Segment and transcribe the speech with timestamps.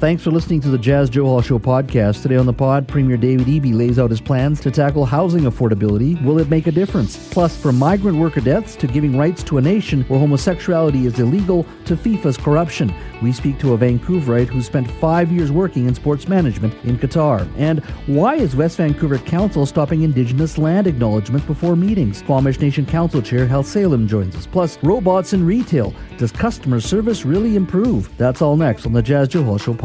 [0.00, 2.20] Thanks for listening to the Jas Johal Show podcast.
[2.20, 6.22] Today on the pod, Premier David Eby lays out his plans to tackle housing affordability.
[6.22, 7.32] Will it make a difference?
[7.32, 11.64] Plus, from migrant worker deaths to giving rights to a nation where homosexuality is illegal
[11.86, 12.92] to FIFA's corruption.
[13.22, 17.48] We speak to a Vancouverite who spent five years working in sports management in Qatar.
[17.56, 22.18] And why is West Vancouver Council stopping Indigenous land acknowledgement before meetings?
[22.18, 24.46] Squamish Nation Council Chair Khelsilem joins us.
[24.46, 25.94] Plus, robots in retail.
[26.18, 28.14] Does customer service really improve?
[28.18, 29.83] That's all next on the Jas Johal Show podcast.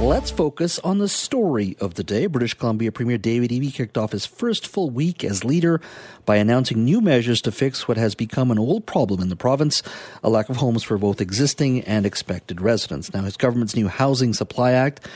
[0.00, 2.26] Let's focus on the story of the day.
[2.26, 5.82] British Columbia Premier David Eby kicked off his first full week as leader
[6.24, 9.82] by announcing new measures to fix what has become an old problem in the province
[10.22, 13.12] a lack of homes for both existing and expected residents.
[13.12, 15.06] Now, his government's new Housing Supply Act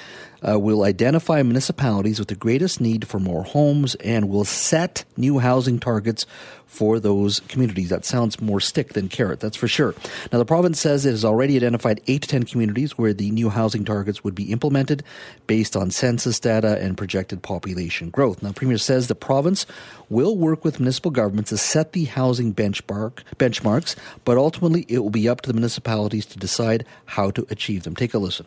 [0.46, 5.38] uh, will identify municipalities with the greatest need for more homes and will set new
[5.38, 6.26] housing targets
[6.70, 7.88] for those communities.
[7.88, 9.92] That sounds more stick than carrot, that's for sure.
[10.32, 13.48] Now, the province says it has already identified 8 to 10 communities where the new
[13.48, 15.02] housing targets would be implemented
[15.48, 18.40] based on census data and projected population growth.
[18.40, 19.66] Now, Premier says the province
[20.08, 25.10] will work with municipal governments to set the housing benchmark benchmarks, but ultimately it will
[25.10, 27.96] be up to the municipalities to decide how to achieve them.
[27.96, 28.46] Take a listen.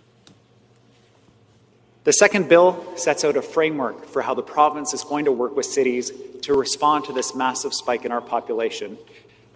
[2.04, 5.56] The second bill sets out a framework for how the province is going to work
[5.56, 8.98] with cities to respond to this massive spike in our population.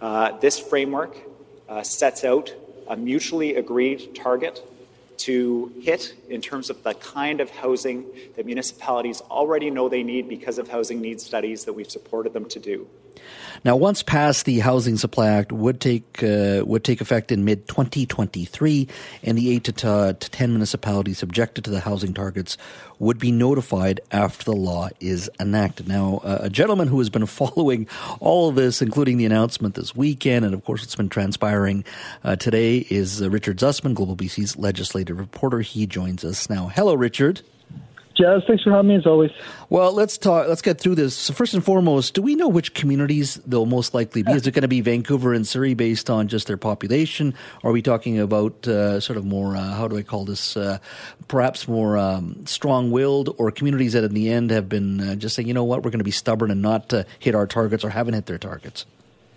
[0.00, 1.14] Uh, this framework
[1.68, 2.54] uh, sets out
[2.86, 4.66] a mutually agreed target
[5.18, 10.26] to hit in terms of the kind of housing that municipalities already know they need
[10.26, 12.86] because of housing needs studies that we've supported them to do.
[13.64, 17.66] Now, once passed, the Housing Supply Act would take uh, would take effect in mid
[17.68, 18.88] 2023,
[19.24, 22.56] and the eight to, t- to ten municipalities subjected to the housing targets
[22.98, 25.88] would be notified after the law is enacted.
[25.88, 27.88] Now, uh, a gentleman who has been following
[28.20, 31.84] all of this, including the announcement this weekend, and of course what's been transpiring
[32.24, 35.60] uh, today, is uh, Richard Zussman, Global BC's legislative reporter.
[35.60, 36.68] He joins us now.
[36.68, 37.42] Hello, Richard.
[38.18, 39.30] Jas, thanks for having me as always.
[39.70, 40.48] Well, let's talk.
[40.48, 41.14] Let's get through this.
[41.14, 44.32] So first and foremost, do we know which communities they'll most likely be?
[44.32, 47.32] Is it going to be Vancouver and Surrey based on just their population?
[47.62, 49.54] Or are we talking about uh, sort of more?
[49.54, 50.56] Uh, how do I call this?
[50.56, 50.78] Uh,
[51.28, 55.46] perhaps more um, strong-willed, or communities that in the end have been uh, just saying,
[55.46, 57.90] you know what, we're going to be stubborn and not uh, hit our targets or
[57.90, 58.84] haven't hit their targets.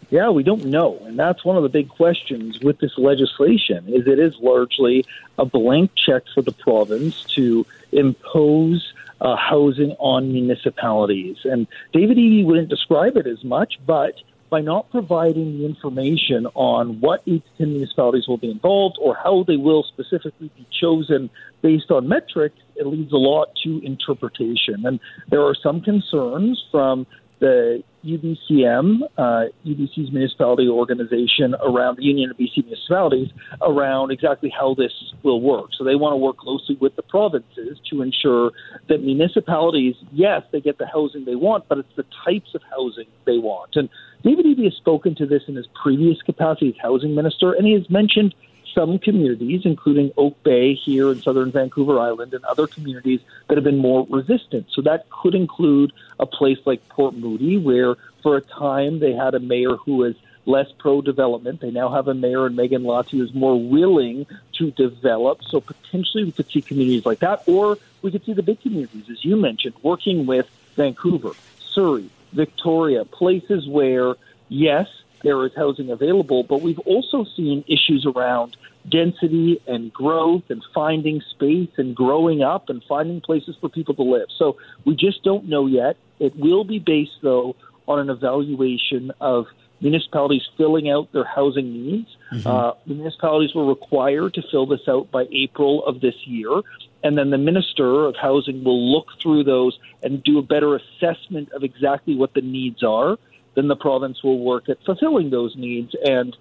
[0.09, 3.87] Yeah, we don't know, and that's one of the big questions with this legislation.
[3.87, 5.05] Is it is largely
[5.37, 11.37] a blank check for the province to impose uh, housing on municipalities.
[11.43, 14.15] And David Eby wouldn't describe it as much, but
[14.49, 19.43] by not providing the information on what each 10 municipalities will be involved or how
[19.47, 21.29] they will specifically be chosen
[21.61, 24.85] based on metrics, it leaves a lot to interpretation.
[24.85, 27.07] And there are some concerns from
[27.41, 33.29] the UBCM, uh, UBC's municipality organization around the Union of BC Municipalities,
[33.61, 34.91] around exactly how this
[35.23, 35.71] will work.
[35.77, 38.51] So they want to work closely with the provinces to ensure
[38.89, 43.07] that municipalities, yes, they get the housing they want, but it's the types of housing
[43.25, 43.71] they want.
[43.75, 43.89] And
[44.23, 47.73] David Eby has spoken to this in his previous capacity as housing minister, and he
[47.73, 48.35] has mentioned
[48.73, 53.63] some communities, including Oak Bay here in southern Vancouver Island and other communities that have
[53.63, 54.67] been more resistant.
[54.71, 59.35] So that could include a place like Port Moody, where for a time they had
[59.35, 60.15] a mayor who was
[60.45, 61.61] less pro development.
[61.61, 64.25] They now have a mayor and Meghan Lahti who is more willing
[64.57, 65.43] to develop.
[65.43, 69.05] So potentially we could see communities like that, or we could see the big communities,
[69.09, 74.15] as you mentioned, working with Vancouver, Surrey, Victoria, places where,
[74.49, 74.87] yes,
[75.21, 78.57] there is housing available, but we've also seen issues around
[78.89, 84.03] density and growth and finding space and growing up and finding places for people to
[84.03, 84.27] live.
[84.37, 85.97] So we just don't know yet.
[86.19, 87.55] It will be based, though,
[87.87, 89.47] on an evaluation of
[89.79, 92.09] municipalities filling out their housing needs.
[92.31, 92.47] Mm-hmm.
[92.47, 96.61] Uh, municipalities were required to fill this out by April of this year.
[97.03, 101.51] And then the Minister of Housing will look through those and do a better assessment
[101.51, 103.17] of exactly what the needs are
[103.55, 106.35] then the province will work at fulfilling those needs and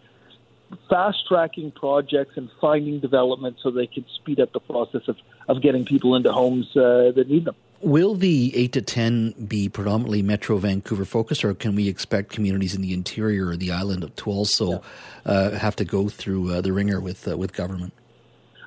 [0.89, 5.17] fast tracking projects and finding development so they can speed up the process of,
[5.49, 7.57] of getting people into homes uh, that need them.
[7.83, 12.75] Will the 8 to 10 be predominantly Metro Vancouver focused, or can we expect communities
[12.75, 14.79] in the interior or the island to also yeah.
[15.25, 17.95] uh, have to go through uh, the ringer with, uh, with government?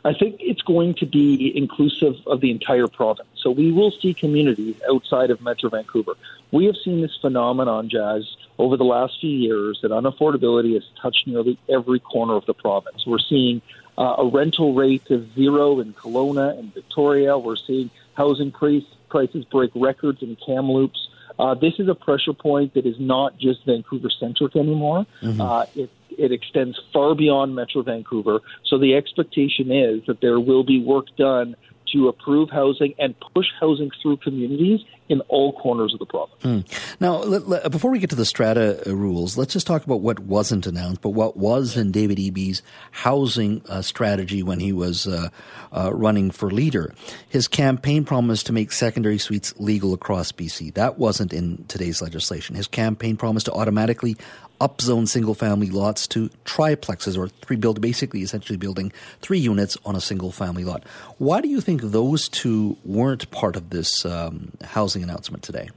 [0.05, 3.29] I think it's going to be inclusive of the entire province.
[3.37, 6.13] So we will see communities outside of Metro Vancouver.
[6.51, 8.23] We have seen this phenomenon, Jas,
[8.59, 13.05] over the last few years that unaffordability has touched nearly every corner of the province.
[13.05, 13.61] We're seeing
[13.97, 17.37] uh, a rental rate of zero in Kelowna and Victoria.
[17.37, 21.09] We're seeing housing price, prices break records in Kamloops.
[21.39, 25.05] Uh, this is a pressure point that is not just Vancouver centric anymore.
[25.21, 25.41] Mm-hmm.
[25.41, 28.41] Uh, it, it extends far beyond Metro Vancouver.
[28.65, 31.55] So the expectation is that there will be work done
[31.91, 34.81] to approve housing and push housing through communities
[35.13, 36.41] in all corners of the province.
[36.41, 36.99] Mm.
[36.99, 40.01] Now, let, let, before we get to the strata uh, rules, let's just talk about
[40.01, 45.05] what wasn't announced, but what was in David Eby's housing uh, strategy when he was
[45.05, 45.29] uh,
[45.71, 46.93] uh, running for leader.
[47.29, 50.73] His campaign promised to make secondary suites legal across BC.
[50.73, 52.55] That wasn't in today's legislation.
[52.55, 54.17] His campaign promised to automatically
[54.63, 59.95] upzone single family lots to triplexes or three build basically essentially building three units on
[59.95, 60.85] a single family lot.
[61.17, 65.69] Why do you think those two weren't part of this um, housing announcement today?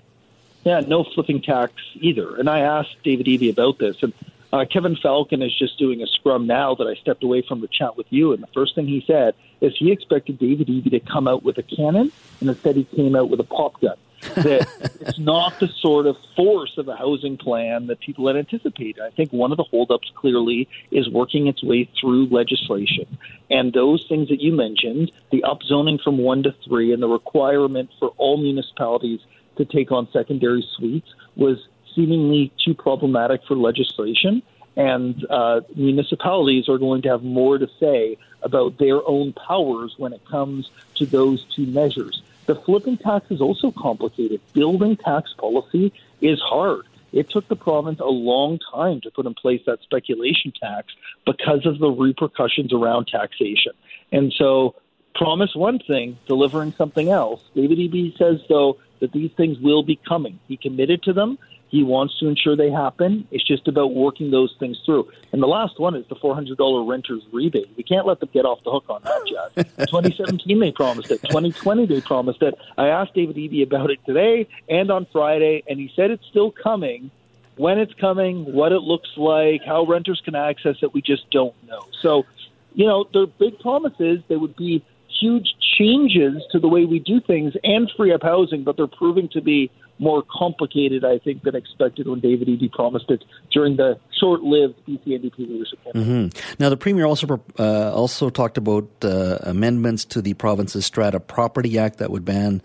[0.65, 2.37] Yeah, no flipping tax either.
[2.37, 4.13] And I asked David Eby about this, and
[4.53, 7.69] uh, Kevin Falcon is just doing a scrum now that I stepped away from the
[7.69, 8.33] chat with you.
[8.33, 11.59] And the first thing he said is he expected David Eby to come out with
[11.59, 13.97] a cannon, and instead he came out with a pop gun
[14.35, 14.67] that
[15.01, 19.01] it's not the sort of force of a housing plan that people had anticipated.
[19.01, 23.19] I think one of the holdups clearly is working its way through legislation.
[23.51, 27.91] And those things that you mentioned, the upzoning from one to three and the requirement
[27.99, 29.21] for all municipalities
[29.57, 31.59] to take on secondary suites was
[31.95, 34.43] seemingly too problematic for legislation.
[34.77, 40.13] And uh, municipalities are going to have more to say about their own powers when
[40.13, 42.23] it comes to those two measures.
[42.47, 44.41] The flipping tax is also complicated.
[44.53, 46.87] Building tax policy is hard.
[47.13, 50.93] It took the province a long time to put in place that speculation tax
[51.25, 53.73] because of the repercussions around taxation.
[54.13, 54.75] And so,
[55.15, 57.41] promise one thing, delivering something else.
[57.55, 60.39] David Eby says, though, that these things will be coming.
[60.49, 61.39] He committed to them.
[61.69, 63.27] He wants to ensure they happen.
[63.31, 65.11] It's just about working those things through.
[65.33, 67.71] And the last one is the $400 renter's rebate.
[67.77, 69.67] We can't let them get off the hook on that, Jas.
[69.91, 71.21] 2017 they promised it.
[71.23, 72.55] 2020 they promised it.
[72.79, 76.53] I asked David Eby about it today and on Friday, and he said it's still
[76.53, 77.11] coming.
[77.57, 81.55] When it's coming, what it looks like, how renters can access it, we just don't
[81.67, 81.87] know.
[82.01, 82.27] So,
[82.75, 84.21] you know, they're big promises.
[84.29, 88.63] They would be huge changes to the way we do things and free up housing,
[88.63, 93.11] but they're proving to be more complicated, I think, than expected when David Eby promised
[93.11, 96.31] it during the short-lived BC NDP leadership campaign.
[96.31, 96.57] Mm-hmm.
[96.59, 101.79] Now, the premier also uh, also talked about uh, amendments to the province's Strata Property
[101.79, 102.63] Act that would ban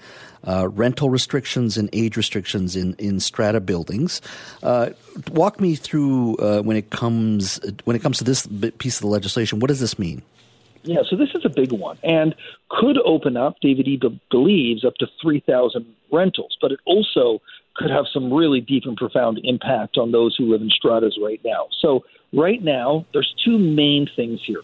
[0.48, 4.22] uh, rental restrictions and age restrictions in, in strata buildings.
[4.63, 4.89] Uh,
[5.31, 9.07] walk me through uh, when it comes when it comes to this piece of the
[9.07, 9.60] legislation.
[9.60, 10.22] What does this mean?
[10.83, 12.33] Yeah, so this is a big one and
[12.69, 17.42] could open up, David Eby believes, up to 3,000 rentals, but it also
[17.75, 21.39] could have some really deep and profound impact on those who live in stratas right
[21.45, 21.68] now.
[21.80, 24.62] So, right now, there's two main things here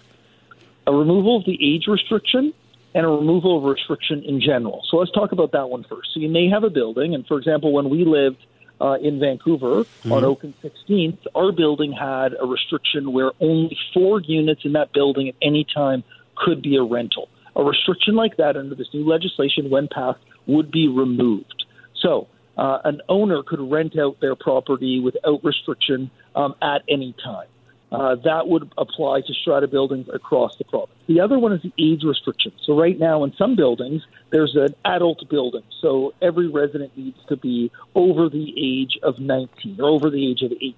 [0.87, 2.53] a removal of the age restriction
[2.95, 4.83] and a removal of restriction in general.
[4.89, 6.09] So, let's talk about that one first.
[6.13, 8.45] So, you may have a building, and for example, when we lived
[8.79, 10.12] uh, in Vancouver mm-hmm.
[10.12, 14.94] on Oak and 16th, our building had a restriction where only four units in that
[14.94, 16.03] building at any time
[16.35, 17.29] could be a rental.
[17.56, 21.66] A restriction like that under this new legislation, when passed, would be removed.
[22.01, 27.47] So, uh, an owner could rent out their property without restriction um, at any time.
[27.91, 30.97] Uh, that would apply to strata buildings across the province.
[31.07, 32.51] The other one is the age restriction.
[32.65, 37.37] So right now, in some buildings, there's an adult building, so every resident needs to
[37.37, 40.75] be over the age of 19 or over the age of 18.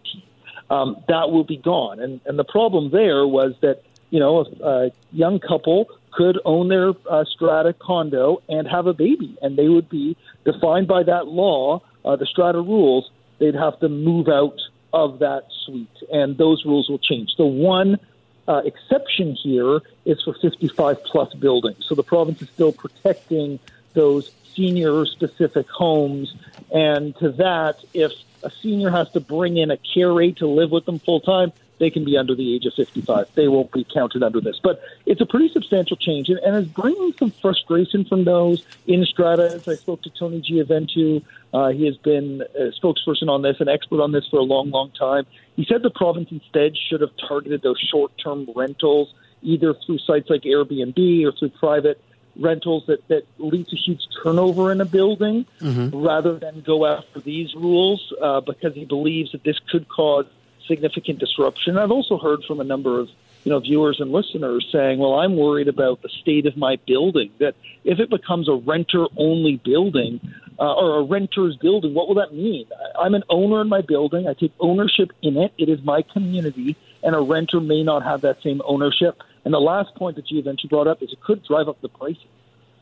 [0.69, 4.67] Um, that will be gone, and and the problem there was that you know a,
[4.67, 9.67] a young couple could own their uh, strata condo and have a baby, and they
[9.67, 13.09] would be defined by that law, uh, the strata rules.
[13.39, 14.59] They'd have to move out
[14.93, 17.36] of that suite, and those rules will change.
[17.38, 18.00] The one
[18.48, 21.86] uh, exception here is for 55 plus buildings.
[21.88, 23.60] So the province is still protecting
[23.93, 26.34] those senior specific homes.
[26.74, 28.12] And to that, if
[28.43, 31.51] a senior has to bring in a care rate to live with them full time,
[31.79, 33.29] they can be under the age of 55.
[33.36, 34.59] They won't be counted under this.
[34.62, 39.03] But it's a pretty substantial change and, and is bringing some frustration from those in
[39.05, 39.62] strata.
[39.65, 41.24] I spoke to Tony Gioventu.
[41.53, 44.69] Uh, he has been a spokesperson on this, an expert on this for a long,
[44.69, 45.25] long time.
[45.55, 50.29] He said the province instead should have targeted those short term rentals, either through sites
[50.29, 52.01] like Airbnb or through private
[52.38, 55.95] rentals that, that lead to huge turnover in a building mm-hmm.
[55.98, 60.25] rather than go after these rules uh, because he believes that this could cause
[60.69, 61.77] significant disruption.
[61.77, 63.09] I've also heard from a number of
[63.43, 67.31] you know viewers and listeners saying, "Well, I'm worried about the state of my building.
[67.39, 70.21] That if it becomes a renter-only building
[70.59, 72.65] uh, or a renter's building, what will that mean?
[72.97, 74.27] I'm an owner in my building.
[74.27, 75.51] I take ownership in it.
[75.57, 79.59] It is my community, and a renter may not have that same ownership." And the
[79.59, 82.23] last point that you eventually brought up is it could drive up the prices.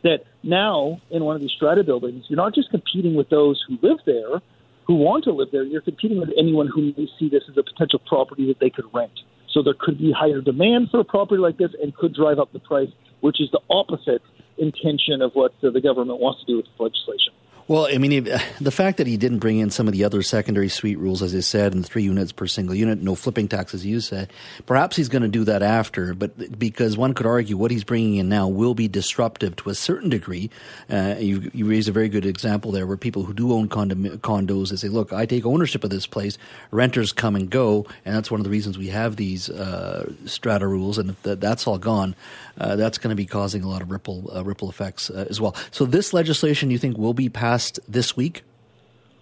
[0.04, 3.78] That now in one of these strata buildings, you're not just competing with those who
[3.82, 4.42] live there,
[4.88, 5.64] who want to live there.
[5.64, 8.86] You're competing with anyone who may see this as a potential property that they could
[8.94, 9.12] rent.
[9.52, 12.54] So there could be higher demand for a property like this and could drive up
[12.54, 12.90] the price,
[13.20, 14.22] which is the opposite
[14.58, 17.34] intention of what the government wants to do with this legislation.
[17.68, 18.24] Well, I mean,
[18.62, 21.36] the fact that he didn't bring in some of the other secondary suite rules, as
[21.36, 24.28] I said, and three units per single unit, no flipping tax, as you say,
[24.66, 26.14] perhaps he's going to do that after.
[26.14, 29.76] But because one could argue what he's bringing in now will be disruptive to a
[29.76, 30.50] certain degree.
[30.90, 34.70] Uh, you, you raised a very good example there where people who do own condos,
[34.70, 36.38] they say, look, I take ownership of this place,
[36.72, 37.86] renters come and go.
[38.06, 40.98] And that's one of the reasons we have these uh, strata rules.
[40.98, 42.16] And if that's all gone,
[42.58, 45.42] uh, that's going to be causing a lot of ripple, uh, ripple effects uh, as
[45.42, 45.56] well.
[45.72, 48.44] So this legislation, you think, will be passed passed this week?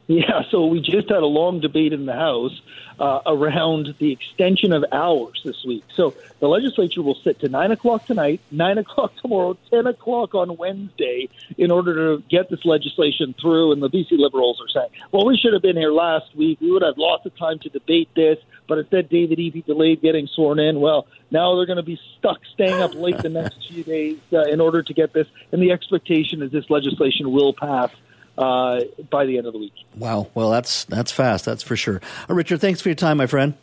[0.08, 2.62] Yeah, so we just had a long debate in the House
[3.00, 5.84] uh, around the extension of hours this week.
[5.96, 10.58] So the legislature will sit to 9 o'clock tonight, 9 o'clock tomorrow, 10 o'clock on
[10.58, 13.72] Wednesday in order to get this legislation through.
[13.72, 16.60] And the BC Liberals are saying, well, we should have been here last week.
[16.62, 18.38] We would have lots of time to debate this.
[18.68, 20.82] But instead, David Eby delayed getting sworn in.
[20.82, 24.44] Well, now they're going to be stuck staying up late the next few days uh,
[24.44, 25.28] in order to get this.
[25.52, 27.90] And the expectation is this legislation will pass
[28.38, 29.74] uh, by the end of the week.
[29.96, 30.28] Wow.
[30.34, 31.46] Well, that's that's fast.
[31.46, 32.02] That's for sure.
[32.30, 33.54] Uh, Richard, thanks for your time, my friend.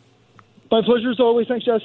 [0.71, 1.47] My pleasure as always.
[1.47, 1.81] Thanks, Jas.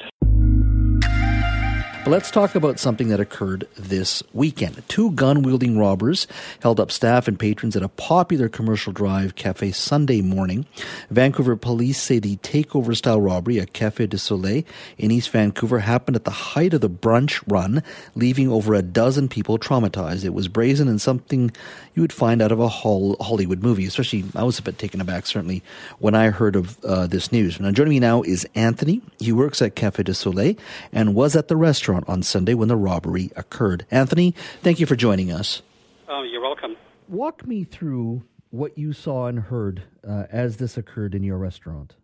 [2.06, 4.82] Let's talk about something that occurred this weekend.
[4.88, 6.26] Two gun wielding robbers
[6.62, 10.64] held up staff and patrons at a popular commercial drive cafe Sunday morning.
[11.10, 14.62] Vancouver police say the takeover style robbery at Cafe du Soleil
[14.96, 17.82] in East Vancouver happened at the height of the brunch run,
[18.14, 20.24] leaving over a dozen people traumatized.
[20.24, 21.50] It was brazen and something
[21.94, 25.26] you would find out of a Hollywood movie, especially I was a bit taken aback,
[25.26, 25.62] certainly,
[25.98, 27.60] when I heard of uh, this news.
[27.60, 29.02] Now, joining me now is Anthony.
[29.18, 30.54] He works at Cafe du Soleil
[30.90, 33.86] and was at the restaurant restaurant on Sunday when the robbery occurred.
[33.90, 35.62] Anthony, thank you for joining us.
[36.06, 36.76] Oh, you're welcome.
[37.08, 41.94] Walk me through what you saw and heard uh, as this occurred in your restaurant.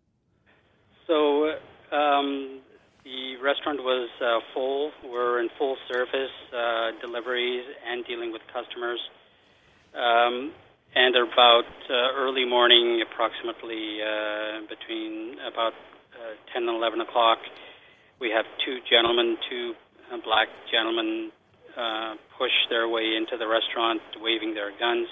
[1.07, 1.53] So,
[1.93, 2.61] um,
[3.05, 4.91] the restaurant was uh, full.
[5.05, 9.01] We're in full service, uh, deliveries, and dealing with customers.
[9.95, 10.53] Um,
[10.95, 15.75] and about uh, early morning, approximately uh, between about
[16.15, 17.39] uh, 10 and 11 o'clock,
[18.21, 19.75] we have two gentlemen, two
[20.13, 21.31] uh, black gentlemen,
[21.77, 25.09] uh, push their way into the restaurant, waving their guns,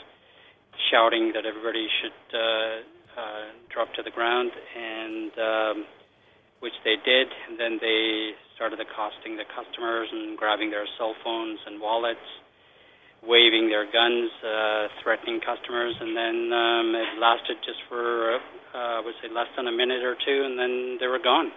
[0.90, 2.40] shouting that everybody should uh,
[3.18, 5.76] uh, drop to the ground, and um,
[6.60, 7.26] which they did.
[7.48, 12.22] And then they started accosting the customers and grabbing their cell phones and wallets,
[13.26, 18.38] waving their guns, uh, threatening customers, and then um, it lasted just for,
[18.74, 21.50] uh, I would say, less than a minute or two, and then they were gone.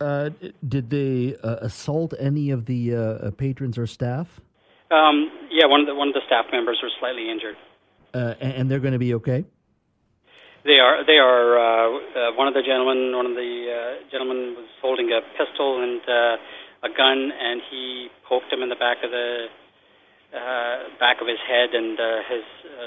[0.00, 0.30] Uh,
[0.66, 4.40] did they uh, assault any of the uh, uh, patrons or staff?
[4.90, 7.56] Um, yeah, one of the one of the staff members was slightly injured.
[8.14, 9.44] Uh, and they're going to be okay.
[10.64, 11.04] They are.
[11.04, 12.32] They are.
[12.34, 16.00] one of the gentlemen, one of the gentlemen, was holding a pistol and
[16.82, 19.46] a gun, and he poked him in the back of the
[20.98, 21.98] back of his head and
[22.30, 22.44] his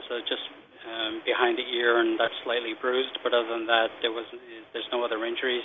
[0.09, 0.41] so just
[0.89, 3.19] um, behind the ear, and that's slightly bruised.
[3.21, 4.25] But other than that, there was
[4.73, 5.63] there's no other injuries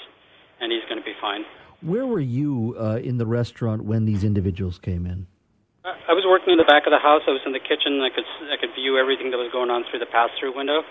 [0.60, 1.44] and he's going to be fine.
[1.82, 5.26] Where were you uh, in the restaurant when these individuals came in?
[5.84, 7.22] I was working in the back of the house.
[7.26, 8.00] I was in the kitchen.
[8.02, 10.82] I could I could view everything that was going on through the pass-through window,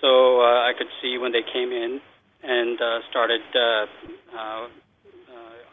[0.00, 2.00] so uh, I could see when they came in
[2.42, 4.66] and uh, started uh, uh, uh,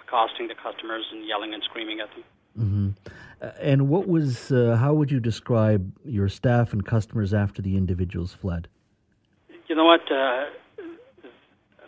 [0.05, 2.23] accosting the customers and yelling and screaming at them.
[2.59, 3.47] Mm-hmm.
[3.61, 4.49] and what was?
[4.49, 8.67] how would you describe your staff and customers after the individuals fled?
[9.67, 10.01] You know what?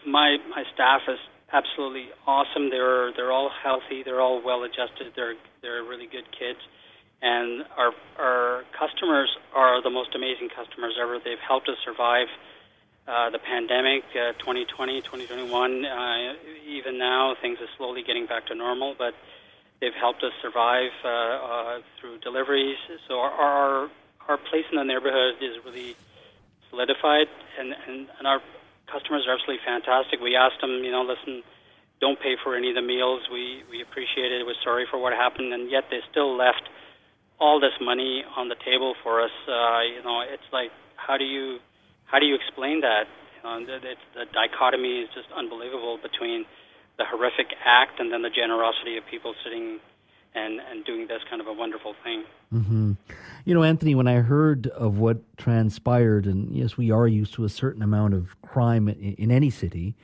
[0.05, 1.19] my my staff is
[1.53, 2.69] absolutely awesome.
[2.69, 4.03] They're they're all healthy.
[4.03, 5.13] They're all well adjusted.
[5.15, 6.59] They're they're really good kids,
[7.21, 11.19] and our our customers are the most amazing customers ever.
[11.23, 12.27] They've helped us survive
[13.07, 15.85] uh, the pandemic, uh, 2020, 2021.
[15.85, 16.33] Uh,
[16.65, 19.13] even now, things are slowly getting back to normal, but
[19.81, 22.77] they've helped us survive uh, uh, through deliveries.
[23.07, 23.89] So our, our
[24.27, 25.95] our place in the neighborhood is really
[26.69, 27.27] solidified,
[27.59, 28.41] and and, and our
[28.91, 30.19] customers are absolutely fantastic.
[30.19, 31.43] We asked them, you know, listen,
[32.01, 33.21] don't pay for any of the meals.
[33.31, 34.45] We we appreciate it.
[34.45, 36.67] We're sorry for what happened, and yet they still left
[37.39, 39.33] all this money on the table for us.
[39.47, 41.59] Uh, you know, it's like how do you
[42.05, 43.07] how do you explain that?
[43.43, 46.45] It's, the dichotomy is just unbelievable between
[46.97, 49.79] the horrific act and then the generosity of people sitting
[50.35, 52.23] and, and doing this kind of a wonderful thing.
[52.53, 52.93] Mm-hmm.
[53.45, 57.43] You know, Anthony, when I heard of what transpired, and yes, we are used to
[57.43, 59.95] a certain amount of crime in, in any city,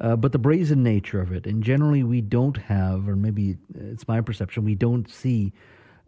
[0.00, 4.08] uh, but the brazen nature of it, and generally we don't have, or maybe it's
[4.08, 5.52] my perception, we don't see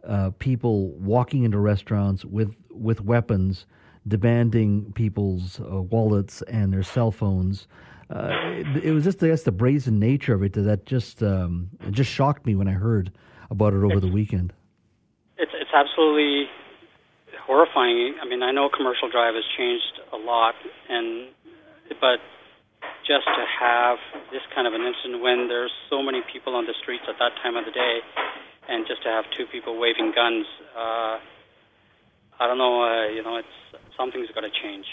[0.05, 3.65] uh, people walking into restaurants with with weapons,
[4.05, 7.67] demanding people's uh, wallets and their cell phones.
[8.09, 11.69] Uh, it, it, was just, I guess, the brazen nature of it that just um,
[11.87, 13.13] it just shocked me when I heard
[13.49, 14.51] about it over it's, the weekend.
[15.37, 16.49] It's it's absolutely
[17.45, 18.15] horrifying.
[18.21, 20.55] I mean, I know Commercial Drive has changed a lot,
[20.89, 21.27] and
[21.99, 22.19] but
[23.05, 23.97] just to have
[24.31, 27.35] this kind of an incident when there's so many people on the streets at that
[27.43, 27.99] time of the day,
[28.69, 30.45] and just to have two people waving guns,
[30.75, 31.19] uh,
[32.39, 32.83] I don't know.
[32.83, 34.85] Uh, you know, it's something's got to change.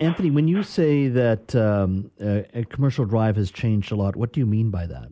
[0.00, 4.40] Anthony, when you say that um, a commercial drive has changed a lot, what do
[4.40, 5.08] you mean by that?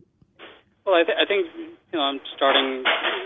[0.85, 2.83] Well, I, th- I think you know I'm starting.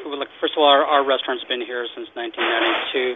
[0.08, 3.16] Like first of all, our, our restaurant's been here since 1992,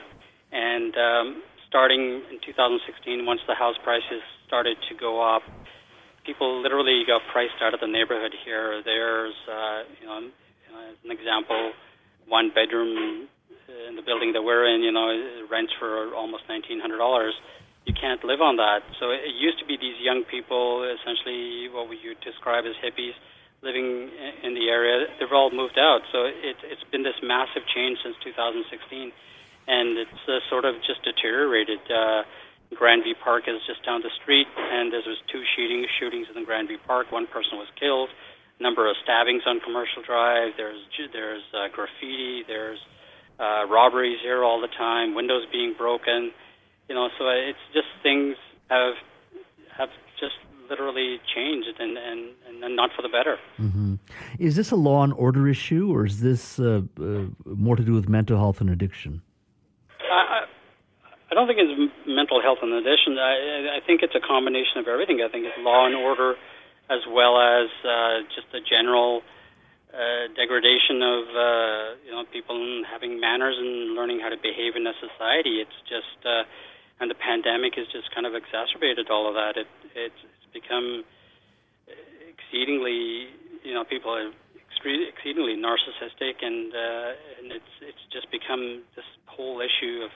[0.51, 1.27] and um,
[1.67, 5.41] starting in 2016, once the house prices started to go up,
[6.25, 8.81] people literally got priced out of the neighborhood here.
[8.83, 10.27] There's, uh, you know,
[10.91, 11.71] as an example,
[12.27, 13.27] one bedroom
[13.87, 15.07] in the building that we're in, you know,
[15.49, 16.79] rents for almost $1,900.
[17.85, 18.85] You can't live on that.
[18.99, 23.15] So it used to be these young people, essentially what we would describe as hippies,
[23.63, 24.09] living
[24.43, 25.07] in the area.
[25.17, 26.01] They've all moved out.
[26.11, 29.11] So it, it's been this massive change since 2016,
[29.67, 31.79] and it's uh, sort of just deteriorated.
[31.89, 32.23] Uh,
[32.75, 36.45] Granby Park is just down the street, and there was two shooting shootings in the
[36.45, 37.11] Granby Park.
[37.11, 38.09] One person was killed.
[38.59, 40.53] Number of stabbings on Commercial Drive.
[40.55, 40.79] There's
[41.11, 42.43] there's uh, graffiti.
[42.47, 42.79] There's
[43.39, 45.15] uh, robberies here all the time.
[45.15, 46.31] Windows being broken.
[46.87, 48.35] You know, so it's just things
[48.69, 48.93] have
[49.77, 49.89] have
[50.19, 50.35] just
[50.69, 52.29] literally changed, and and,
[52.63, 53.37] and not for the better.
[53.59, 53.95] Mm-hmm.
[54.39, 57.93] Is this a law and order issue, or is this uh, uh more to do
[57.93, 59.21] with mental health and addiction?
[61.31, 61.71] I don't think it's
[62.03, 63.15] mental health in addition.
[63.15, 65.23] I, I think it's a combination of everything.
[65.23, 66.35] I think it's law and order,
[66.91, 69.23] as well as uh, just a general
[69.95, 74.83] uh, degradation of uh, you know people having manners and learning how to behave in
[74.83, 75.63] a society.
[75.63, 76.43] It's just uh,
[76.99, 79.55] and the pandemic has just kind of exacerbated all of that.
[79.55, 81.07] It it's, it's become
[82.27, 83.31] exceedingly
[83.63, 84.35] you know people are
[84.83, 90.11] exceedingly narcissistic and uh, and it's it's just become this whole issue of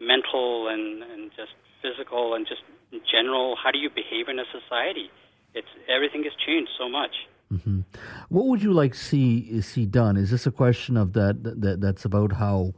[0.00, 2.62] mental and, and just physical and just
[3.10, 5.10] general how do you behave in a society?
[5.54, 7.12] It's everything has changed so much.
[7.52, 7.82] Mm-hmm.
[8.28, 10.16] what would you like to see see done?
[10.16, 12.74] Is this a question of that, that that's about how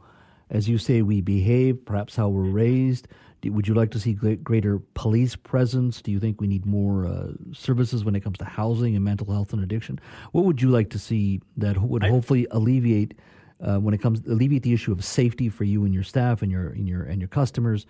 [0.51, 3.07] as you say we behave perhaps how we're raised?
[3.43, 6.01] Would you like to see greater police presence?
[6.01, 9.31] Do you think we need more uh, services when it comes to housing and mental
[9.31, 9.99] health and addiction?
[10.33, 13.13] What would you like to see that would hopefully alleviate
[13.61, 16.51] uh, when it comes alleviate the issue of safety for you and your staff and
[16.51, 17.85] your and your and your customers,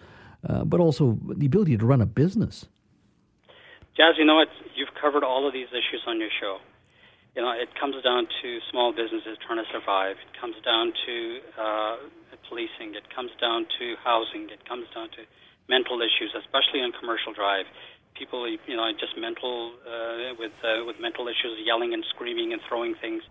[0.47, 2.67] uh, but also the ability to run a business.
[3.97, 4.47] Jas, you know what?
[4.75, 6.58] You've covered all of these issues on your show.
[7.36, 10.15] You know, it comes down to small businesses trying to survive.
[10.17, 11.15] It comes down to
[11.60, 11.95] uh,
[12.49, 12.97] policing.
[12.97, 14.49] It comes down to housing.
[14.49, 15.21] It comes down to
[15.69, 17.69] mental issues, especially on commercial drive.
[18.17, 22.62] People, you know, just mental uh, with uh, with mental issues, yelling and screaming and
[22.67, 23.21] throwing things.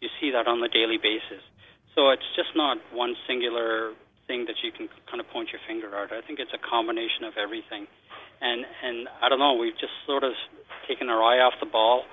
[0.00, 1.42] You see that on a daily basis.
[1.98, 3.90] So it's just not one singular
[4.28, 6.12] thing that you can kind of point your finger at.
[6.12, 7.88] I think it's a combination of everything.
[8.40, 10.30] And and I don't know, we've just sort of
[10.86, 12.04] taken our eye off the ball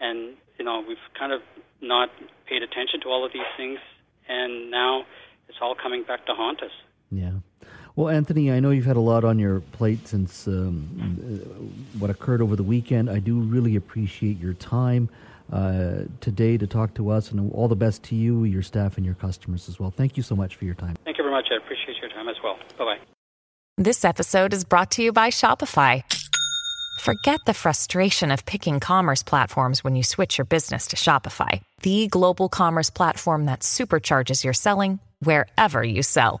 [0.00, 1.42] and you know, we've kind of
[1.80, 2.10] not
[2.46, 3.80] paid attention to all of these things
[4.28, 5.02] and now
[5.48, 6.70] it's all coming back to haunt us.
[7.10, 7.32] Yeah.
[7.96, 10.86] Well, Anthony, I know you've had a lot on your plate since um,
[11.98, 13.10] what occurred over the weekend.
[13.10, 15.10] I do really appreciate your time
[15.52, 19.04] uh, today to talk to us, and all the best to you, your staff, and
[19.04, 19.90] your customers as well.
[19.90, 20.96] Thank you so much for your time.
[21.04, 21.48] Thank you very much.
[21.50, 22.58] I appreciate your time as well.
[22.78, 22.98] Bye bye.
[23.78, 26.02] This episode is brought to you by Shopify.
[27.00, 32.06] Forget the frustration of picking commerce platforms when you switch your business to Shopify, the
[32.06, 36.40] global commerce platform that supercharges your selling wherever you sell.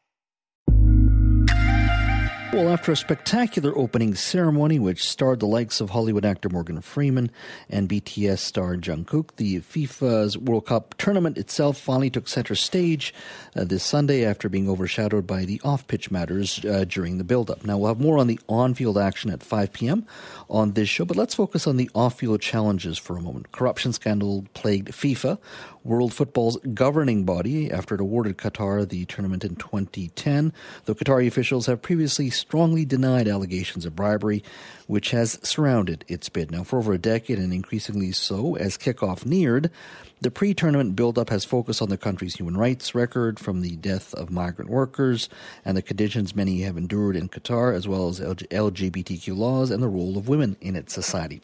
[2.53, 7.31] Well, after a spectacular opening ceremony which starred the likes of Hollywood actor Morgan Freeman
[7.69, 13.13] and BTS star Jungkook, the FIFA's World Cup tournament itself finally took center stage
[13.55, 17.63] uh, this Sunday after being overshadowed by the off-pitch matters uh, during the build-up.
[17.63, 20.05] Now, we'll have more on the on-field action at 5 p.m.
[20.49, 23.53] on this show, but let's focus on the off-field challenges for a moment.
[23.53, 25.37] Corruption scandal plagued FIFA,
[25.83, 30.53] world football's governing body, after it awarded Qatar the tournament in 2010,
[30.85, 34.43] though Qatari officials have previously strongly denied allegations of bribery,
[34.87, 36.51] which has surrounded its bid.
[36.51, 39.71] Now, for over a decade and increasingly so as kickoff neared,
[40.21, 44.13] the pre tournament build-up has focused on the country's human rights record from the death
[44.13, 45.29] of migrant workers
[45.65, 49.87] and the conditions many have endured in Qatar, as well as LGBTQ laws and the
[49.87, 51.41] role of women in its society.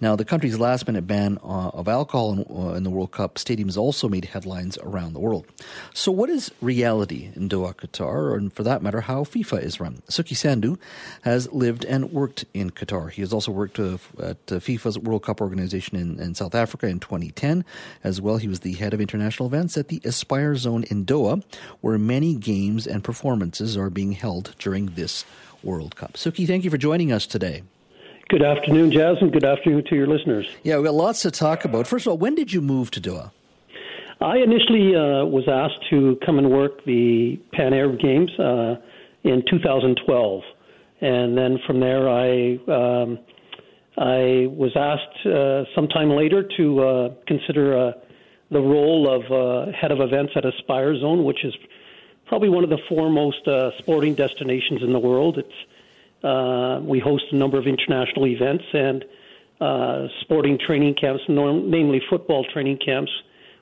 [0.00, 3.34] Now, the country's last minute ban uh, of alcohol in, uh, in the World Cup
[3.34, 5.46] stadiums also made headlines around the world.
[5.92, 10.02] So, what is reality in Doha, Qatar, and for that matter, how FIFA is run?
[10.08, 10.78] Sukhi Sandhu
[11.22, 13.10] has lived and worked in Qatar.
[13.10, 17.00] He has also worked uh, at FIFA's World Cup organization in, in South Africa in
[17.00, 17.64] 2010,
[18.04, 18.36] as well.
[18.36, 21.42] He was the head of international events at the Aspire Zone in Doha,
[21.80, 25.24] where many games and performances are being held during this
[25.62, 26.14] World Cup.
[26.14, 27.62] Sukhi, thank you for joining us today.
[28.28, 29.30] Good afternoon, Jasmine.
[29.30, 30.48] Good afternoon to your listeners.
[30.62, 31.86] Yeah, we've got lots to talk about.
[31.86, 33.32] First of all, when did you move to Doha?
[34.20, 38.76] I initially uh, was asked to come and work the Pan Arab Games uh,
[39.24, 40.42] in 2012,
[41.00, 43.18] and then from there I um,
[43.96, 47.92] I was asked uh, sometime later to uh, consider uh,
[48.50, 51.54] the role of uh, head of events at Aspire Zone, which is
[52.26, 55.38] probably one of the foremost uh, sporting destinations in the world.
[55.38, 59.04] It's uh, we host a number of international events and
[59.60, 63.10] uh, sporting training camps, norm- namely football training camps,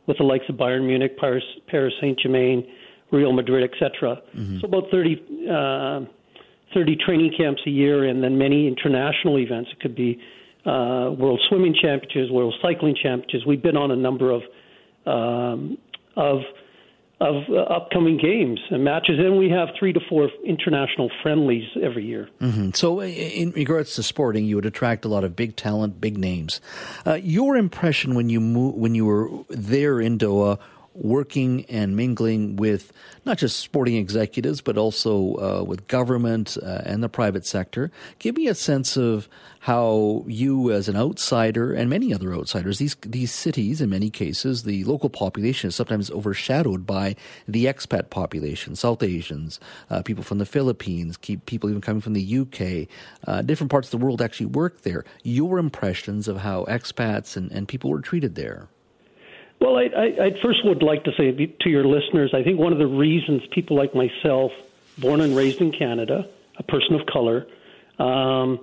[0.06, 2.66] with the likes of Bayern Munich, Paris, Paris Saint Germain,
[3.10, 4.20] Real Madrid, etc.
[4.36, 4.60] Mm-hmm.
[4.60, 6.00] So about 30, uh,
[6.74, 9.70] 30 training camps a year, and then many international events.
[9.72, 10.20] It could be
[10.66, 13.46] uh, World Swimming Championships, World Cycling Championships.
[13.46, 14.42] We've been on a number of
[15.08, 15.78] um,
[16.16, 16.40] of
[17.20, 22.04] of uh, upcoming games and matches, and we have three to four international friendlies every
[22.04, 22.28] year.
[22.40, 22.70] Mm-hmm.
[22.74, 26.60] So, in regards to sporting, you would attract a lot of big talent, big names.
[27.04, 30.60] Uh, your impression when you mo- when you were there in Doha
[30.98, 32.92] working and mingling with
[33.24, 37.90] not just sporting executives, but also uh, with government uh, and the private sector.
[38.18, 39.28] Give me a sense of
[39.60, 44.62] how you, as an outsider, and many other outsiders, these these cities, in many cases,
[44.62, 50.38] the local population is sometimes overshadowed by the expat population, South Asians, uh, people from
[50.38, 52.88] the Philippines, people even coming from the UK,
[53.26, 55.04] uh, different parts of the world actually work there.
[55.22, 58.68] Your impressions of how expats and, and people were treated there.
[59.60, 62.72] Well, I, I, I first would like to say to your listeners, I think one
[62.72, 64.52] of the reasons people like myself,
[64.98, 67.46] born and raised in Canada, a person of color,
[67.98, 68.60] um,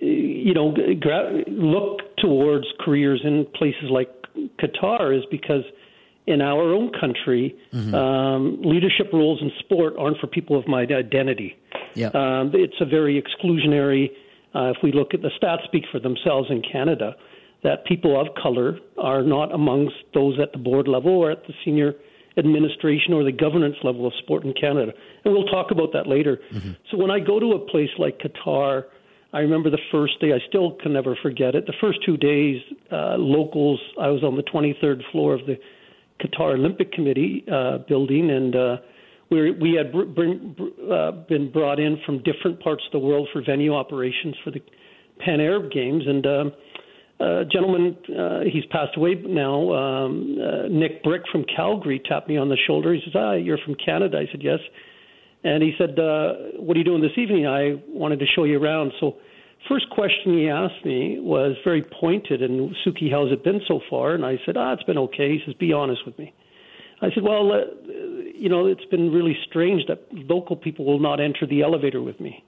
[0.00, 4.10] you know, gra- look towards careers in places like
[4.58, 5.62] Qatar is because
[6.26, 7.94] in our own country, mm-hmm.
[7.94, 11.56] um, leadership roles in sport aren't for people of my identity.
[11.94, 12.08] Yeah.
[12.08, 14.10] Um, it's a very exclusionary.
[14.54, 17.16] Uh, if we look at the stats, speak for themselves in Canada
[17.62, 21.54] that people of color are not amongst those at the board level or at the
[21.64, 21.94] senior
[22.36, 24.92] administration or the governance level of sport in Canada.
[25.24, 26.38] And we'll talk about that later.
[26.52, 26.72] Mm-hmm.
[26.90, 28.84] So when I go to a place like Qatar,
[29.32, 31.66] I remember the first day, I still can never forget it.
[31.66, 35.58] The first two days, uh, locals, I was on the 23rd floor of the
[36.20, 38.76] Qatar Olympic Committee uh, building, and uh,
[39.30, 43.28] we, we had br- br- uh, been brought in from different parts of the world
[43.32, 44.60] for venue operations for the
[45.18, 46.04] Pan Arab Games.
[46.06, 46.52] And um,
[47.20, 49.72] uh, gentleman, uh, he's passed away now.
[49.74, 52.94] Um, uh, Nick Brick from Calgary tapped me on the shoulder.
[52.94, 54.60] He says, "Ah, you're from Canada." I said, "Yes."
[55.42, 58.62] And he said, uh, "What are you doing this evening?" I wanted to show you
[58.62, 58.92] around.
[59.00, 59.16] So,
[59.68, 62.40] first question he asked me was very pointed.
[62.40, 64.14] And Sukhi, how's it been so far?
[64.14, 66.32] And I said, "Ah, it's been okay." He says, "Be honest with me."
[67.00, 67.64] I said, "Well, uh,
[68.32, 72.20] you know, it's been really strange that local people will not enter the elevator with
[72.20, 72.44] me."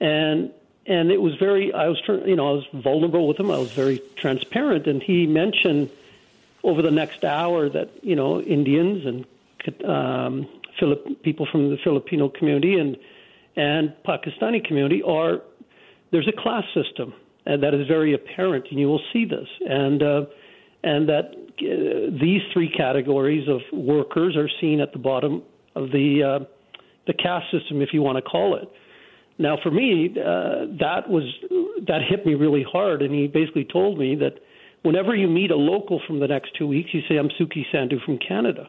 [0.00, 0.52] And
[0.88, 3.50] and it was very I was you know I was vulnerable with him.
[3.50, 5.90] I was very transparent, and he mentioned
[6.64, 10.48] over the next hour that you know Indians and um,
[10.78, 12.96] Philip people from the Filipino community and
[13.56, 15.42] and Pakistani community are
[16.10, 17.12] there's a class system
[17.48, 20.26] and that is very apparent, and you will see this, and uh,
[20.84, 25.42] and that uh, these three categories of workers are seen at the bottom
[25.74, 26.44] of the uh,
[27.06, 28.68] the caste system, if you want to call it.
[29.38, 31.24] Now, for me, uh, that was
[31.86, 34.34] that hit me really hard, and he basically told me that
[34.82, 38.02] whenever you meet a local from the next two weeks, you say, "I'm Sukhi Sandhu
[38.04, 38.68] from Canada."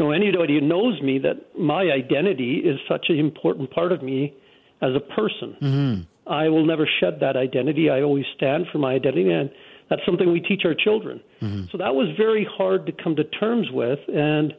[0.00, 4.34] Now, anybody who knows me that my identity is such an important part of me
[4.80, 5.56] as a person.
[5.62, 6.00] Mm-hmm.
[6.26, 7.90] I will never shed that identity.
[7.90, 9.50] I always stand for my identity, and
[9.88, 11.20] that's something we teach our children.
[11.40, 11.64] Mm-hmm.
[11.70, 14.54] So that was very hard to come to terms with, and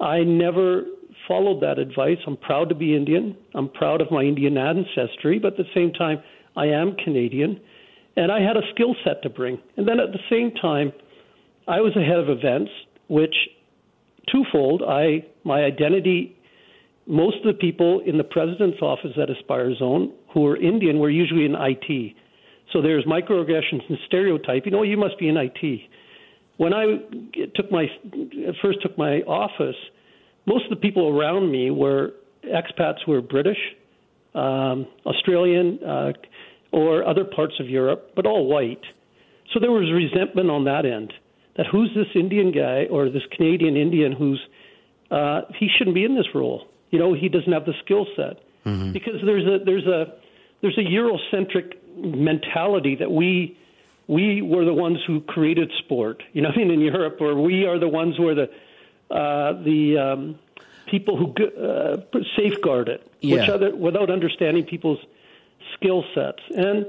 [0.00, 0.84] I never
[1.30, 2.18] followed that advice.
[2.26, 3.36] I'm proud to be Indian.
[3.54, 6.18] I'm proud of my Indian ancestry, but at the same time,
[6.56, 7.60] I am Canadian,
[8.16, 9.60] and I had a skill set to bring.
[9.76, 10.92] And then at the same time,
[11.68, 12.72] I was a head of events,
[13.06, 13.36] which
[14.32, 14.82] twofold.
[14.82, 16.36] I my identity.
[17.06, 21.10] Most of the people in the president's office at Aspire Zone who are Indian were
[21.10, 22.16] usually in IT.
[22.72, 24.74] So there's microaggressions and stereotyping.
[24.74, 25.80] Oh, you must be in IT.
[26.56, 26.84] When I
[27.54, 27.86] took my
[28.60, 29.76] first took my office,
[30.52, 32.04] most of the people around me were
[32.44, 33.60] expats who were British,
[34.34, 34.78] um,
[35.12, 36.12] Australian, uh,
[36.72, 38.84] or other parts of Europe, but all white.
[39.52, 41.12] So there was resentment on that end.
[41.56, 44.40] That who's this Indian guy or this Canadian Indian who's
[45.10, 46.60] uh, he shouldn't be in this role.
[46.90, 48.36] You know, he doesn't have the skill set
[48.66, 48.92] Mm-hmm.
[48.92, 50.12] because there's a there's a
[50.60, 53.56] there's a Eurocentric mentality that we
[54.06, 56.22] we were the ones who created sport.
[56.34, 58.50] You know, I mean, in Europe, or we are the ones who are the
[59.10, 60.38] uh, the um,
[60.86, 61.98] people who uh,
[62.36, 64.98] safeguard it, which other, without understanding people's
[65.74, 66.42] skill sets.
[66.54, 66.86] And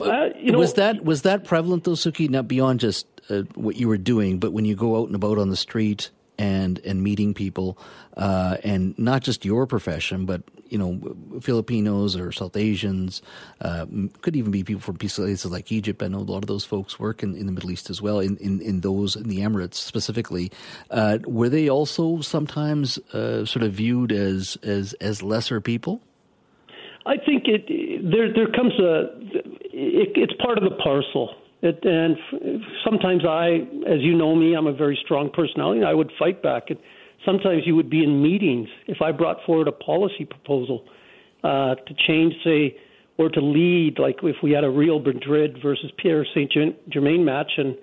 [0.00, 2.28] uh, you know, was that was that prevalent though, Sukhi?
[2.28, 5.38] Not beyond just uh, what you were doing, but when you go out and about
[5.38, 7.78] on the street and and meeting people,
[8.16, 13.22] uh, and not just your profession, but you know Filipinos or South Asians,
[13.60, 13.86] uh,
[14.22, 16.02] could even be people from places like Egypt.
[16.02, 18.20] I know a lot of those folks work in, in the Middle East as well.
[18.20, 20.50] In, in, in those in the Emirates specifically,
[20.90, 26.00] uh, were they also sometimes uh, sort of viewed as as as lesser people?
[27.06, 27.66] I think it
[28.10, 29.12] there there comes a
[29.74, 31.34] it, it's part of the parcel.
[31.64, 35.80] It, and f- sometimes I, as you know me, I'm a very strong personality.
[35.80, 36.64] and I would fight back.
[36.68, 36.78] And
[37.24, 40.84] sometimes you would be in meetings if I brought forward a policy proposal
[41.42, 42.76] uh, to change, say,
[43.16, 46.52] or to lead, like if we had a Real Madrid versus Paris Saint
[46.90, 47.76] Germain match, and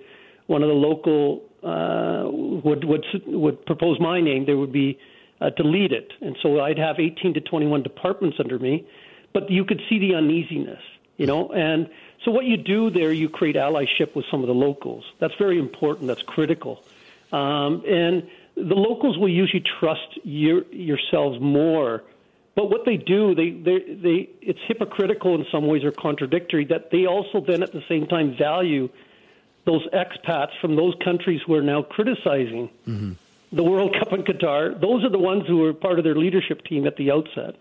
[0.46, 2.24] one of the local uh,
[2.64, 4.98] would would would propose my name, there would be
[5.40, 8.86] uh, to lead it, and so I'd have 18 to 21 departments under me,
[9.32, 10.80] but you could see the uneasiness,
[11.16, 11.88] you know, and
[12.24, 15.04] so what you do there, you create allyship with some of the locals.
[15.18, 16.06] That's very important.
[16.06, 16.82] That's critical,
[17.32, 22.04] um, and the locals will usually trust your, yourselves more.
[22.54, 26.90] But what they do, they, they, they, it's hypocritical in some ways or contradictory that
[26.90, 28.90] they also then at the same time value
[29.64, 32.68] those expats from those countries who are now criticizing
[33.52, 34.78] the World Cup in Qatar.
[34.78, 37.56] Those are the ones who were part of their leadership team at the outset.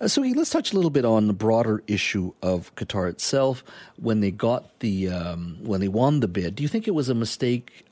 [0.00, 3.64] Uh, so let's touch a little bit on the broader issue of Qatar itself.
[3.96, 7.08] When they got the um, when they won the bid, do you think it was
[7.08, 7.86] a mistake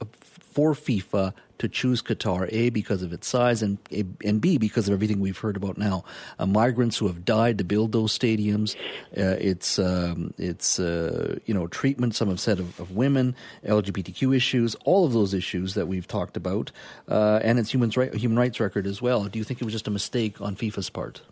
[0.53, 2.49] for FIFA to choose Qatar?
[2.53, 3.79] A because of its size, and
[4.25, 6.05] and B because of everything we've heard about now.
[6.39, 8.75] Uh, migrants who have died to build those stadiums.
[9.17, 12.15] Uh, it's um, it's uh, you know treatment.
[12.15, 16.37] Some have said of, of, women, LGBTQ issues, all of those issues that we've talked
[16.37, 16.73] about,
[17.09, 19.25] uh, and its human human rights record as well.
[19.25, 21.23] Do you think it was just a mistake on FIFA's part?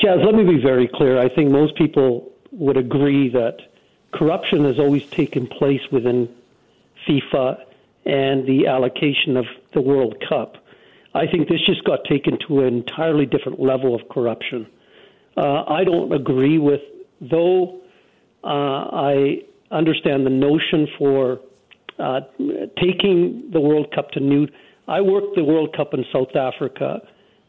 [0.00, 1.18] Jas, let me be very clear.
[1.18, 3.58] I think most people would agree that
[4.12, 6.28] corruption has always taken place within
[7.06, 7.62] FIFA
[8.06, 10.56] and the allocation of the World Cup.
[11.12, 14.66] I think this just got taken to an entirely different level of corruption.
[15.36, 16.80] Uh, I don't agree with,
[17.20, 17.80] though
[18.42, 21.40] uh, I understand the notion for
[21.98, 22.20] uh,
[22.80, 24.48] taking the World Cup to new.
[24.88, 27.02] I worked the World Cup in South Africa.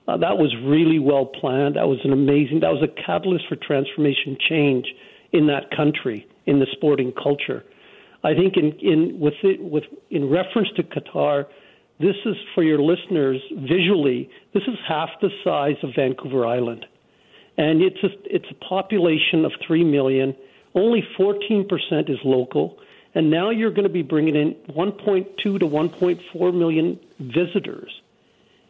[0.08, 1.76] Uh, that was really well planned.
[1.76, 2.62] That was an amazing.
[2.62, 4.86] That was a catalyst for transformation change
[5.32, 7.64] in that country in the sporting culture.
[8.24, 11.46] I think in in with it, with in reference to Qatar,
[12.00, 14.30] this is for your listeners visually.
[14.54, 16.86] This is half the size of Vancouver Island,
[17.58, 20.36] and it's a, it's a population of three million.
[20.74, 22.80] Only 14% is local,
[23.14, 27.92] and now you're going to be bringing in 1.2 to 1.4 million visitors.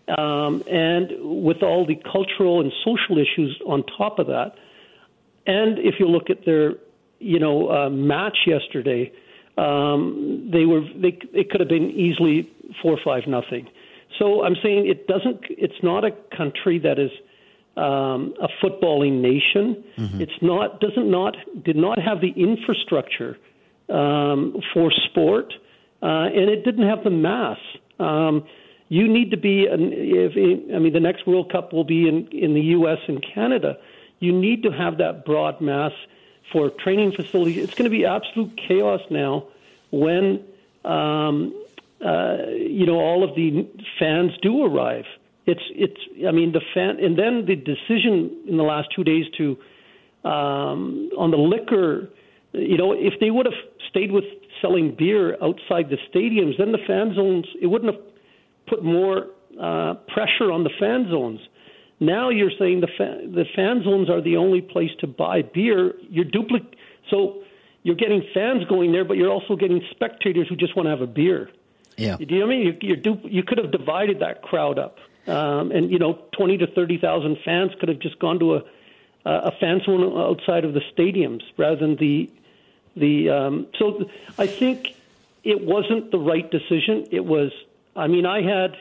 [0.08, 1.12] Um, and
[1.44, 4.56] with all the cultural and social issues on top of that,
[5.46, 6.74] and if you look at their,
[7.20, 9.12] you know, uh, match yesterday,
[9.58, 12.50] um, they were they it could have been easily
[12.82, 13.70] four five nothing.
[14.20, 15.42] So I'm saying it doesn't.
[15.50, 17.12] It's not a country that is
[17.78, 19.84] um, a footballing nation.
[19.98, 20.22] Mm-hmm.
[20.22, 23.38] It's not doesn't not did not have the infrastructure
[23.90, 25.54] um, for sport,
[26.02, 27.58] uh, and it didn't have the mass.
[28.00, 28.46] Um,
[28.92, 29.68] you need to be.
[29.70, 30.34] If
[30.76, 32.98] I mean, the next World Cup will be in in the U.S.
[33.08, 33.78] and Canada.
[34.20, 35.94] You need to have that broad mass
[36.52, 37.64] for training facilities.
[37.64, 39.46] It's going to be absolute chaos now
[39.92, 40.44] when
[40.84, 41.56] um,
[42.06, 43.66] uh, you know all of the
[43.98, 45.06] fans do arrive.
[45.46, 46.02] It's it's.
[46.28, 49.58] I mean the fan, and then the decision in the last two days to
[50.30, 52.10] um, on the liquor.
[52.52, 53.56] You know, if they would have
[53.90, 54.26] stayed with
[54.62, 58.11] selling beer outside the stadiums, then the fan zones it wouldn't have
[58.72, 59.18] put more
[59.68, 61.42] uh, pressure on the fan zones.
[62.00, 65.80] Now you're saying the fa- the fan zones are the only place to buy beer.
[66.16, 66.76] You're duplicate.
[67.12, 67.44] So
[67.84, 71.02] you're getting fans going there, but you're also getting spectators who just want to have
[71.02, 71.42] a beer.
[71.98, 72.16] Yeah.
[72.18, 72.78] Do you know what I mean?
[72.90, 74.96] You, du- you could have divided that crowd up,
[75.28, 78.62] um, and you know, twenty to thirty thousand fans could have just gone to a
[79.26, 82.16] a fan zone outside of the stadiums rather than the
[82.96, 83.30] the.
[83.30, 83.84] Um, so
[84.46, 84.96] I think
[85.44, 86.96] it wasn't the right decision.
[87.12, 87.52] It was.
[87.96, 88.72] I mean, I had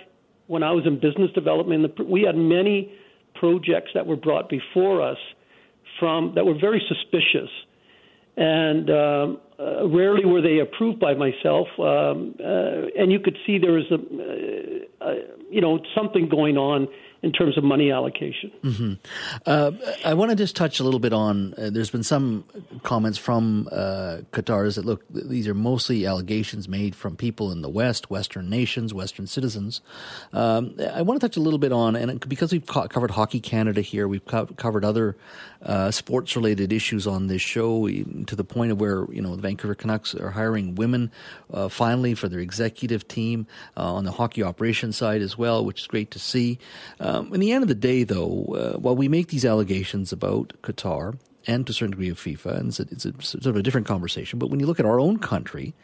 [0.47, 2.93] when I was in business development, we had many
[3.35, 5.19] projects that were brought before us
[5.99, 7.49] from that were very suspicious
[8.37, 11.69] and um, uh, rarely were they approved by myself.
[11.79, 15.15] Um, uh, and you could see there was a, uh,
[15.51, 16.89] you know, something going on
[17.23, 18.51] in terms of money allocation.
[18.63, 18.95] Mm-hmm.
[19.45, 19.73] Uh,
[20.05, 21.55] I want to just touch a little bit on.
[21.55, 22.45] Uh, there's been some
[22.83, 28.11] comments from uh, that look, these are mostly allegations made from people in the West,
[28.11, 29.83] Western nations, Western citizens.
[30.33, 33.41] Um, I want to touch a little bit on, and because we've co- covered Hockey
[33.41, 35.17] Canada here, we've co- covered other
[35.63, 39.43] uh, sports related issues on this show to the point of where you know the
[39.43, 41.11] Vancouver Canucks are hiring women
[41.53, 45.81] uh, finally for their executive team uh, on the hockey operations side as well, which
[45.83, 46.59] is great to see.
[47.11, 50.53] Um, in the end of the day, though, uh, while we make these allegations about
[50.63, 53.57] Qatar and to a certain degree of FIFA, and it's a, it's a sort of
[53.57, 55.75] a different conversation, but when you look at our own country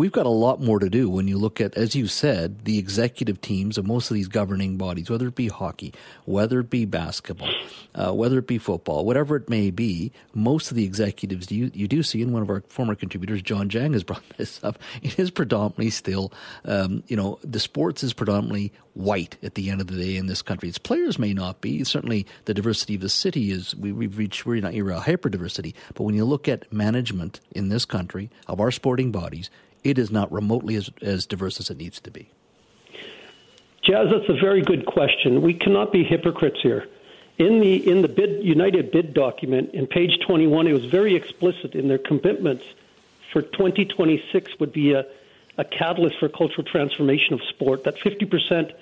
[0.00, 2.78] we've got a lot more to do when you look at, as you said, the
[2.78, 5.92] executive teams of most of these governing bodies, whether it be hockey,
[6.24, 7.52] whether it be basketball,
[7.94, 10.10] uh, whether it be football, whatever it may be.
[10.32, 13.68] Most of the executives you, you do see, and one of our former contributors, John
[13.68, 14.78] Jang, has brought this up.
[15.02, 16.32] It is predominantly still,
[16.64, 20.28] um, you know, the sports is predominantly white at the end of the day in
[20.28, 20.70] this country.
[20.70, 21.84] Its players may not be.
[21.84, 25.74] Certainly, the diversity of the city is we, have reached we're an era hyper diversity.
[25.92, 29.50] But when you look at management in this country of our sporting bodies,
[29.84, 32.30] it is not remotely as, as diverse as it needs to be?
[33.82, 35.42] Jas, that's a very good question.
[35.42, 36.86] We cannot be hypocrites here.
[37.38, 41.74] In the in the bid United bid document, in page 21, it was very explicit
[41.74, 42.64] in their commitments
[43.32, 45.06] for 2026 would be a,
[45.56, 47.84] a catalyst for cultural transformation of sport.
[47.84, 48.72] That 50 percent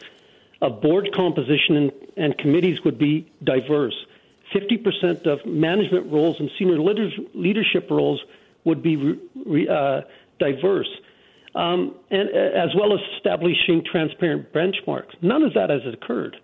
[0.60, 4.06] of board composition and, and committees would be diverse.
[4.52, 6.80] 50 percent of management roles and senior
[7.34, 8.24] leadership roles
[8.64, 8.96] would be
[9.46, 10.02] re, uh,
[10.38, 10.88] diverse,
[11.54, 15.14] um, and uh, as well as establishing transparent benchmarks.
[15.22, 16.36] None of that has occurred.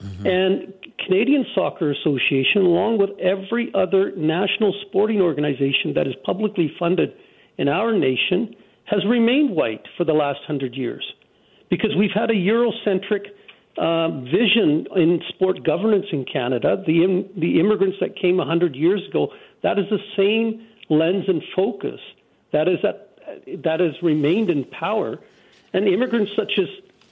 [0.00, 0.26] Mm-hmm.
[0.26, 7.12] And Canadian Soccer Association, along with every other national sporting organization that is publicly funded
[7.58, 11.04] in our nation, has remained white for the last hundred years,
[11.68, 13.26] because we've had a Eurocentric
[13.78, 16.82] uh, vision in sport governance in Canada.
[16.86, 19.28] The Im- the immigrants that came hundred years ago,
[19.62, 22.00] that is the same lens and focus.
[22.52, 23.09] That is that
[23.58, 25.18] that has remained in power,
[25.72, 26.68] and immigrants such as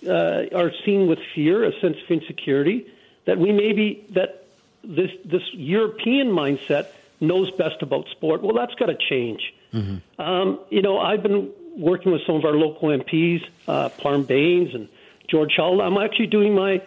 [0.07, 2.87] uh, are seen with fear, a sense of insecurity,
[3.25, 4.47] that we maybe that
[4.85, 6.89] this this European mindset
[7.21, 8.43] knows best about sport.
[8.43, 9.53] Well, that's got to change.
[9.73, 10.21] Mm-hmm.
[10.21, 14.75] Um, you know, I've been working with some of our local MPs, uh, Parm Bains
[14.75, 14.89] and
[15.29, 15.83] George Chahal.
[15.83, 16.83] I'm actually doing my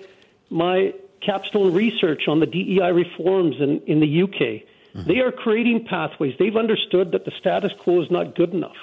[0.49, 4.31] my capstone research on the DEI reforms in, in the UK.
[4.31, 5.03] Mm-hmm.
[5.03, 6.35] They are creating pathways.
[6.39, 8.75] They've understood that the status quo is not good enough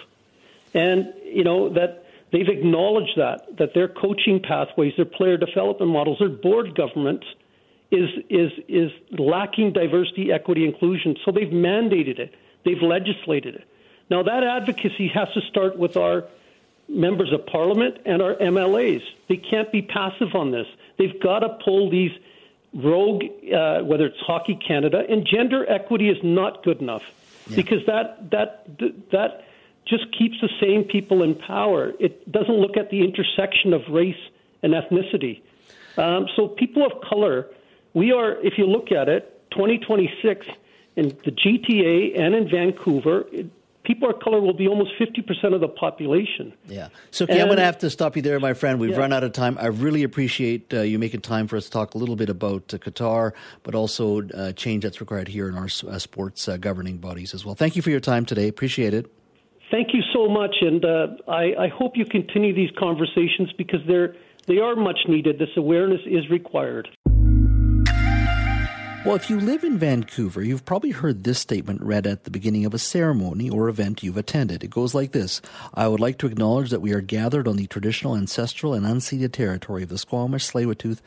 [0.75, 6.19] and you know that they've acknowledged that that their coaching pathways, their player development models,
[6.19, 7.25] their board government
[7.91, 11.17] is is is lacking diversity, equity, inclusion.
[11.25, 13.69] So they've mandated it, they've legislated it.
[14.11, 16.25] Now that advocacy has to start with our
[16.89, 19.03] members of parliament and our MLAs.
[19.29, 20.67] They can't be passive on this.
[20.99, 22.13] They've got to pull these
[22.73, 27.03] rogue, uh, whether it's Hockey Canada, and gender equity is not good enough
[27.49, 27.57] yeah.
[27.57, 28.67] because that that
[29.11, 29.45] that
[29.89, 31.93] just keeps the same people in power.
[31.99, 34.17] It doesn't look at the intersection of race
[34.63, 35.43] and ethnicity.
[35.97, 37.47] Um, so people of color,
[37.95, 40.47] we are, if you look at it, 2026
[40.97, 43.51] in the GTA and in Vancouver, it,
[43.85, 46.53] people of color will be almost 50% of the population.
[46.67, 46.89] Yeah.
[47.11, 48.79] So, okay, I'm going to have to stop you there, my friend.
[48.79, 48.99] We've yeah.
[48.99, 49.57] run out of time.
[49.59, 52.75] I really appreciate uh, you making time for us to talk a little bit about
[52.75, 56.99] uh, Qatar, but also uh, change that's required here in our uh, sports uh, governing
[56.99, 57.55] bodies as well.
[57.55, 58.49] Thank you for your time today.
[58.49, 59.11] Appreciate it.
[59.71, 64.17] Thank you so much, and uh, I, I, hope you continue these conversations because they're
[64.47, 65.39] they are much needed.
[65.39, 66.89] This awareness is required.
[69.05, 72.65] Well, if you live in Vancouver, you've probably heard this statement read at the beginning
[72.65, 74.65] of a ceremony or event you've attended.
[74.65, 75.41] It goes like this
[75.73, 79.33] I would like to acknowledge that we are gathered on the traditional, ancestral, and unceded
[79.33, 81.01] territory of the Squamish, Tsleil-Waututh,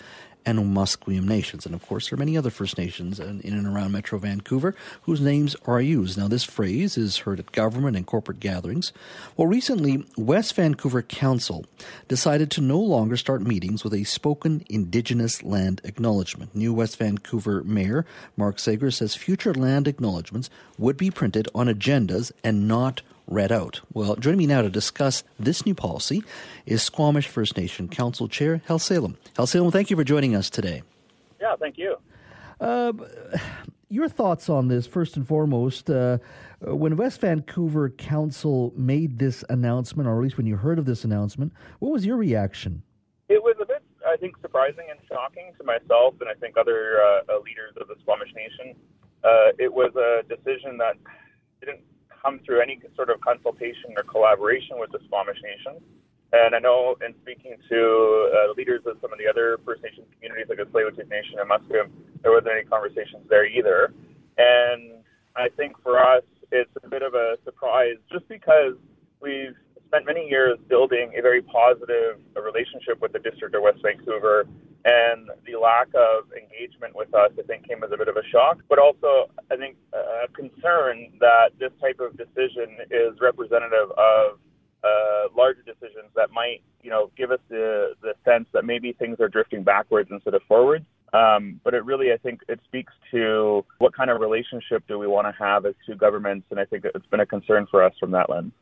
[0.46, 1.66] and Musqueam nations.
[1.66, 4.76] And of course, there are many other First Nations in, in and around Metro Vancouver
[5.04, 6.18] whose names are used.
[6.18, 8.94] Now, this phrase is heard at government and corporate gatherings.
[9.38, 11.66] Well, recently, West Vancouver Council
[12.08, 16.56] decided to no longer start meetings with a spoken Indigenous land acknowledgement.
[16.56, 18.06] New West Vancouver Mayor
[18.38, 23.82] Mark Sager says future land acknowledgements would be printed on agendas and not read out.
[23.94, 26.24] Well, joining me now to discuss this new policy
[26.66, 29.16] is Squamish First Nation Council Chair Khelsilem.
[29.38, 30.84] Hal Salem, thank you for joining us today.
[31.40, 31.96] Yeah, thank you.
[32.60, 32.92] Uh,
[33.90, 35.90] your thoughts on this, first and foremost.
[35.90, 36.18] Uh,
[36.62, 41.04] when West Vancouver Council made this announcement, or at least when you heard of this
[41.04, 42.84] announcement, what was your reaction?
[43.30, 46.98] It was a bit, I think, surprising and shocking to myself and I think other
[47.02, 48.76] uh, leaders of the Squamish Nation.
[49.24, 50.96] Uh, it was a decision that
[51.62, 51.80] didn't
[52.22, 55.82] come through any sort of consultation or collaboration with the Squamish Nation.
[56.34, 57.80] And I know in speaking to
[58.32, 61.50] uh, leaders of some of the other First Nations communities, like the Tsleil-Waututh Nation and
[61.50, 61.92] Musqueam,
[62.24, 63.94] there wasn't any conversations there either.
[64.38, 65.04] And
[65.36, 68.76] I think for us, it's a bit of a surprise just because
[69.22, 69.56] we've
[69.88, 74.48] spent many years building a very positive relationship with the District of West Vancouver,
[74.86, 78.24] and the lack of engagement with us, I think, came as a bit of a
[78.32, 84.40] shock, but also, I think, a concern that this type of decision is representative of
[84.84, 89.20] uh, larger decisions that might, you know, give us the the sense that maybe things
[89.20, 90.86] are drifting backwards instead of forwards.
[91.14, 95.08] Um, but it really, I think, it speaks to what kind of relationship do we
[95.08, 97.94] want to have as two governments, and I think it's been a concern for us
[98.00, 98.54] from that lens.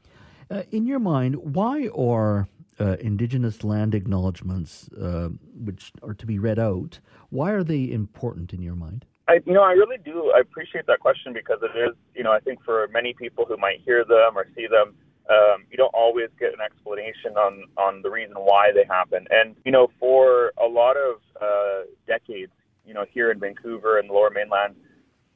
[0.49, 2.47] Uh, in your mind, why are
[2.79, 5.29] uh, Indigenous land acknowledgements, uh,
[5.63, 6.99] which are to be read out,
[7.29, 9.05] why are they important in your mind?
[9.27, 10.31] I, you know, I really do.
[10.35, 13.57] I appreciate that question because it is, you know, I think for many people who
[13.57, 14.95] might hear them or see them,
[15.29, 19.27] um, you don't always get an explanation on on the reason why they happen.
[19.29, 22.51] And you know, for a lot of uh, decades,
[22.85, 24.75] you know, here in Vancouver and the Lower Mainland,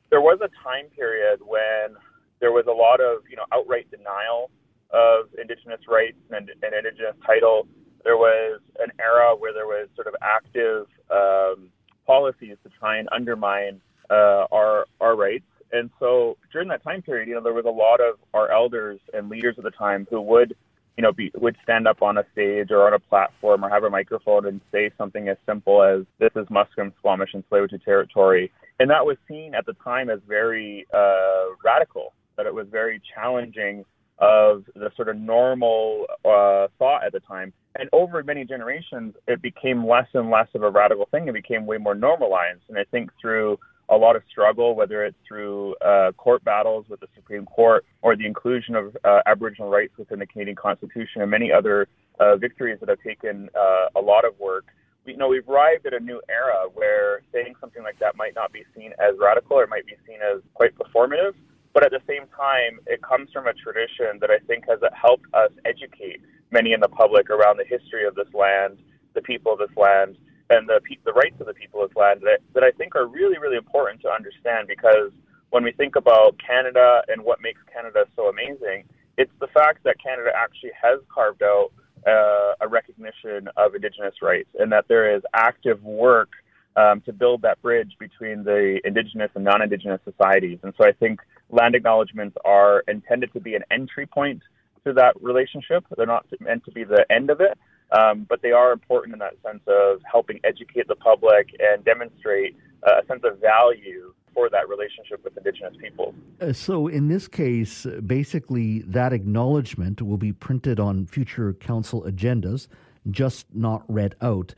[0.10, 1.96] there was a time period when
[2.40, 4.50] there was a lot of you know outright denial
[4.94, 7.68] of Indigenous rights and, and Indigenous title.
[8.04, 11.70] There was an era where there was sort of active um,
[12.06, 15.46] policies to try and undermine uh, our our rights.
[15.72, 19.00] And so during that time period, you know, there was a lot of our elders
[19.14, 20.56] and leaders at the time who would,
[20.98, 23.84] you know, be, would stand up on a stage or on a platform or have
[23.84, 28.52] a microphone and say something as simple as "This is Musqueam, Squamish, and Tsleil-Waututh territory,"
[28.80, 32.14] and that was seen at the time as very uh, radical.
[32.36, 33.86] That it was very challenging
[34.20, 37.54] of the sort of normal uh, thought at the time.
[37.76, 41.28] And over many generations, it became less and less of a radical thing.
[41.28, 42.62] It became way more normalized.
[42.70, 43.58] And I think through
[43.90, 48.16] a lot of struggle, whether it's through uh, court battles with the Supreme Court or
[48.16, 51.88] the inclusion of uh, Aboriginal rights within the Canadian Constitution and many other
[52.20, 54.66] uh, victories that have taken uh, a lot of work,
[55.06, 58.54] you know, we've arrived at a new era where saying something like that might not
[58.54, 61.34] be seen as radical or might be seen as quite performative.
[61.74, 65.26] But at the same time, it comes from a tradition that I think has helped
[65.34, 66.22] us educate
[66.52, 68.78] many in the public around the history of this land,
[69.16, 70.18] the people of this land,
[70.50, 73.08] and the the rights of the people of this land that, that I think are
[73.08, 75.12] really, really important to understand because
[75.50, 78.86] when we think about Canada and what makes Canada so amazing,
[79.18, 81.72] it's the fact that Canada actually has carved out
[82.08, 86.30] uh, a recognition of Indigenous rights and that there is active work
[86.76, 90.60] um, to build that bridge between the Indigenous and non-Indigenous societies.
[90.64, 91.22] And so I think
[91.54, 94.42] land acknowledgements are intended to be an entry point
[94.86, 95.86] to that relationship.
[95.96, 97.58] They're not meant to be the end of it,
[97.98, 102.58] um, but they are important in that sense of helping educate the public and demonstrate
[102.86, 106.16] uh, a sense of value for that relationship with Indigenous peoples.
[106.42, 112.68] Uh, so, in this case, basically, that acknowledgement will be printed on future council agendas,
[113.12, 114.56] just not read out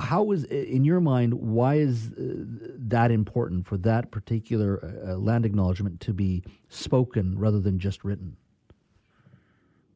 [0.00, 2.44] how is in your mind why is uh,
[2.88, 8.04] that important for that particular uh, uh, land acknowledgement to be spoken rather than just
[8.04, 8.36] written?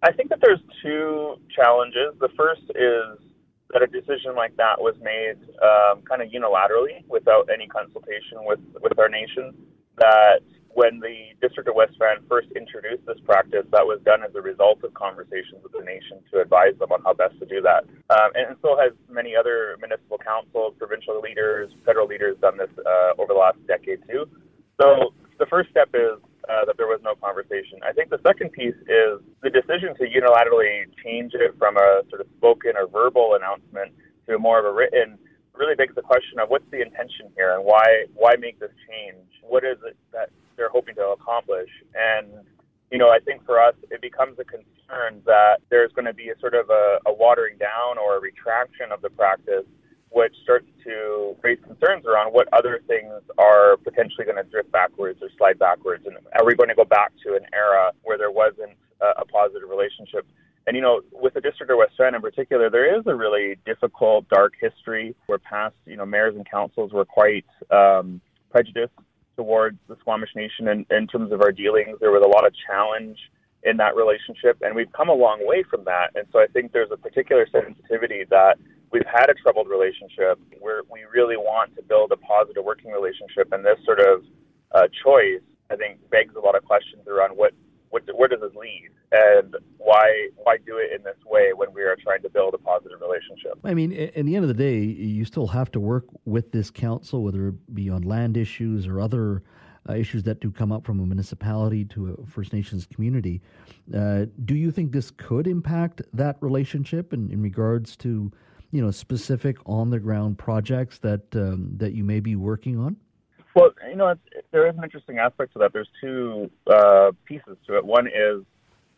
[0.03, 2.15] I think that there's two challenges.
[2.21, 3.19] The first is
[3.71, 8.61] that a decision like that was made um, kind of unilaterally without any consultation with
[8.83, 9.55] with our nation
[9.99, 10.41] that
[10.75, 14.41] when the District of West Van first introduced this practice, that was done as a
[14.41, 17.83] result of conversations with the nation to advise them on how best to do that.
[18.11, 23.17] Um, and, so has many other municipal councils, provincial leaders, federal leaders done this uh,
[23.17, 24.29] over the last decade too.
[24.81, 27.81] So the first step is uh, that there was no conversation.
[27.83, 32.21] I think the second piece is the decision to unilaterally change it from a sort
[32.21, 33.97] of spoken or verbal announcement
[34.29, 35.19] to more of a written
[35.61, 39.29] really begs the question of what's the intention here and why why make this change?
[39.43, 40.31] What is it that
[40.61, 41.71] they're hoping to accomplish.
[41.97, 42.29] And,
[42.93, 46.29] you know, I think for us, it becomes a concern that there's going to be
[46.29, 49.65] a sort of a, a watering down or a retraction of the practice,
[50.11, 55.19] which starts to raise concerns around what other things are potentially going to drift backwards
[55.23, 58.31] or slide backwards, and are we going to go back to an era where there
[58.31, 60.27] wasn't a, a positive relationship?
[60.67, 63.57] And you know, with the District of West Van in particular, there is a really
[63.65, 68.93] difficult, dark history where past, you know, mayors and councils were quite um, prejudiced
[69.41, 71.97] towards the Squamish Nation in, in terms of our dealings.
[71.99, 73.17] There was a lot of challenge
[73.63, 76.13] in that relationship, and we've come a long way from that.
[76.15, 78.59] And so I think there's a particular sensitivity that
[78.93, 83.49] we've had a troubled relationship where we really want to build a positive working relationship,
[83.53, 84.25] and this sort of
[84.77, 85.41] uh, choice,
[85.73, 87.53] I think, begs a lot of questions around what,
[87.91, 91.83] what where does this lead, and why why do it in this way when we
[91.83, 93.59] are trying to build a positive relationship.
[93.65, 96.71] I mean, in the end of the day, you still have to work with this
[96.71, 99.43] council, whether it be on land issues or other
[99.89, 103.41] uh, issues that do come up from a municipality to a First Nations community.
[103.95, 108.31] Uh, do you think this could impact that relationship in, in regards to,
[108.71, 112.97] you know, specific on the ground projects that um, that you may be working on?
[113.55, 114.15] Well, you know,
[114.53, 115.73] there is an interesting aspect to that.
[115.73, 117.85] There's two uh, pieces to it.
[117.85, 118.45] One is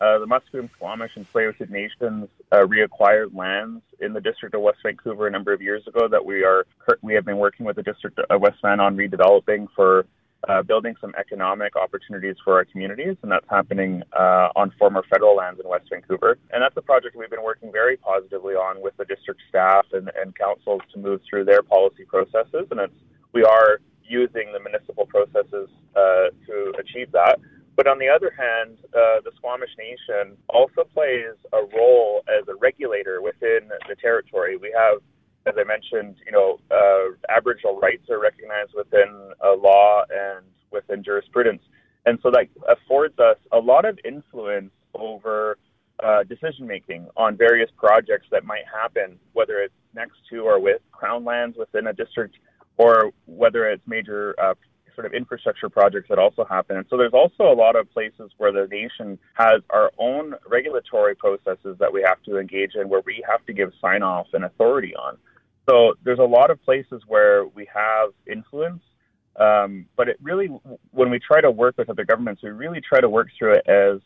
[0.00, 4.78] uh, the Musqueam, Squamish, and Tsleil-Waututh Nations uh, reacquired lands in the District of West
[4.82, 6.66] Vancouver a number of years ago that we are
[7.02, 10.06] we have been working with the District of West Van on redeveloping for
[10.48, 15.36] uh, building some economic opportunities for our communities, and that's happening uh, on former federal
[15.36, 16.36] lands in West Vancouver.
[16.52, 20.10] And that's a project we've been working very positively on with the district staff and,
[20.20, 22.66] and councils to move through their policy processes.
[22.72, 22.94] And it's,
[23.32, 23.78] we are
[24.12, 27.38] using the municipal processes uh, to achieve that.
[27.76, 32.54] But on the other hand, uh, the Squamish Nation also plays a role as a
[32.56, 34.56] regulator within the territory.
[34.56, 34.98] We have
[35.44, 41.62] as I mentioned, you know, uh, Aboriginal rights are recognized within law and within jurisprudence,
[42.06, 45.58] and so that affords us a lot of influence over
[46.02, 50.80] uh, decision making on various projects that might happen, whether it's next to or with
[50.90, 52.36] crown lands within a district,
[52.76, 54.54] or whether it's major uh,
[54.94, 56.76] sort of infrastructure projects that also happen.
[56.76, 61.14] And so there's also a lot of places where the nation has our own regulatory
[61.14, 64.44] processes that we have to engage in, where we have to give sign off and
[64.44, 65.16] authority on.
[65.68, 68.82] So there's a lot of places where we have influence,
[69.36, 70.48] um, but it really,
[70.90, 73.66] when we try to work with other governments, we really try to work through it
[73.68, 74.00] as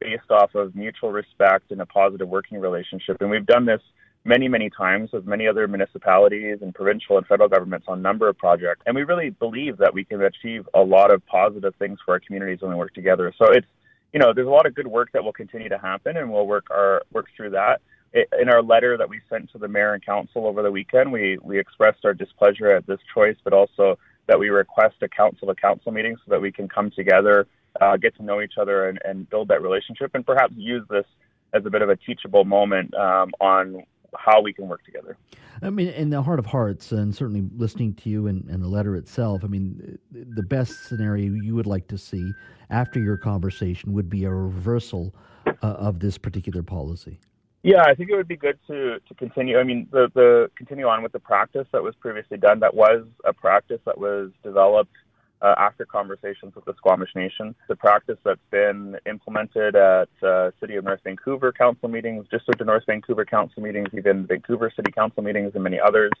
[0.00, 3.18] based off of mutual respect and a positive working relationship.
[3.20, 3.80] And we've done this
[4.24, 8.28] many, many times with many other municipalities and provincial and federal governments on a number
[8.28, 8.82] of projects.
[8.86, 12.20] And we really believe that we can achieve a lot of positive things for our
[12.20, 13.32] communities when we work together.
[13.36, 13.66] So it's,
[14.12, 16.46] you know, there's a lot of good work that will continue to happen, and we'll
[16.46, 17.80] work our work through that
[18.14, 21.38] in our letter that we sent to the mayor and council over the weekend, we,
[21.42, 25.54] we expressed our displeasure at this choice, but also that we request a council to
[25.54, 27.46] council meeting so that we can come together,
[27.80, 31.06] uh, get to know each other, and, and build that relationship, and perhaps use this
[31.54, 33.82] as a bit of a teachable moment um, on
[34.16, 35.16] how we can work together.
[35.62, 38.68] I mean, in the heart of hearts, and certainly listening to you and, and the
[38.68, 42.32] letter itself, I mean, the best scenario you would like to see
[42.70, 45.14] after your conversation would be a reversal
[45.46, 47.20] uh, of this particular policy.
[47.62, 49.58] Yeah, I think it would be good to, to continue.
[49.58, 52.58] I mean, the, the continue on with the practice that was previously done.
[52.58, 54.96] That was a practice that was developed
[55.42, 57.54] uh, after conversations with the Squamish Nation.
[57.68, 62.66] The practice that's been implemented at uh, City of North Vancouver Council meetings, District of
[62.66, 66.12] North Vancouver Council meetings, even Vancouver City Council meetings, and many others.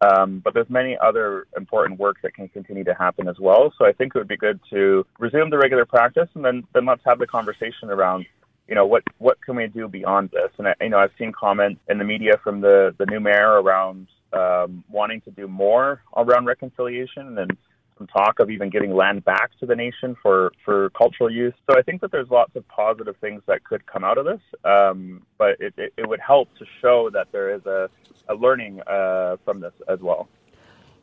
[0.00, 3.72] Um, but there's many other important work that can continue to happen as well.
[3.78, 6.84] So I think it would be good to resume the regular practice, and then then
[6.84, 8.26] let's have the conversation around
[8.68, 10.50] you know, what what can we do beyond this?
[10.58, 13.62] And I, you know, I've seen comments in the media from the the new mayor
[13.62, 17.56] around um, wanting to do more around reconciliation and
[17.98, 21.54] some talk of even giving land back to the nation for for cultural use.
[21.68, 24.40] So I think that there's lots of positive things that could come out of this,
[24.64, 27.88] um, but it, it, it, would help to show that there is a,
[28.28, 30.28] a learning uh, from this as well.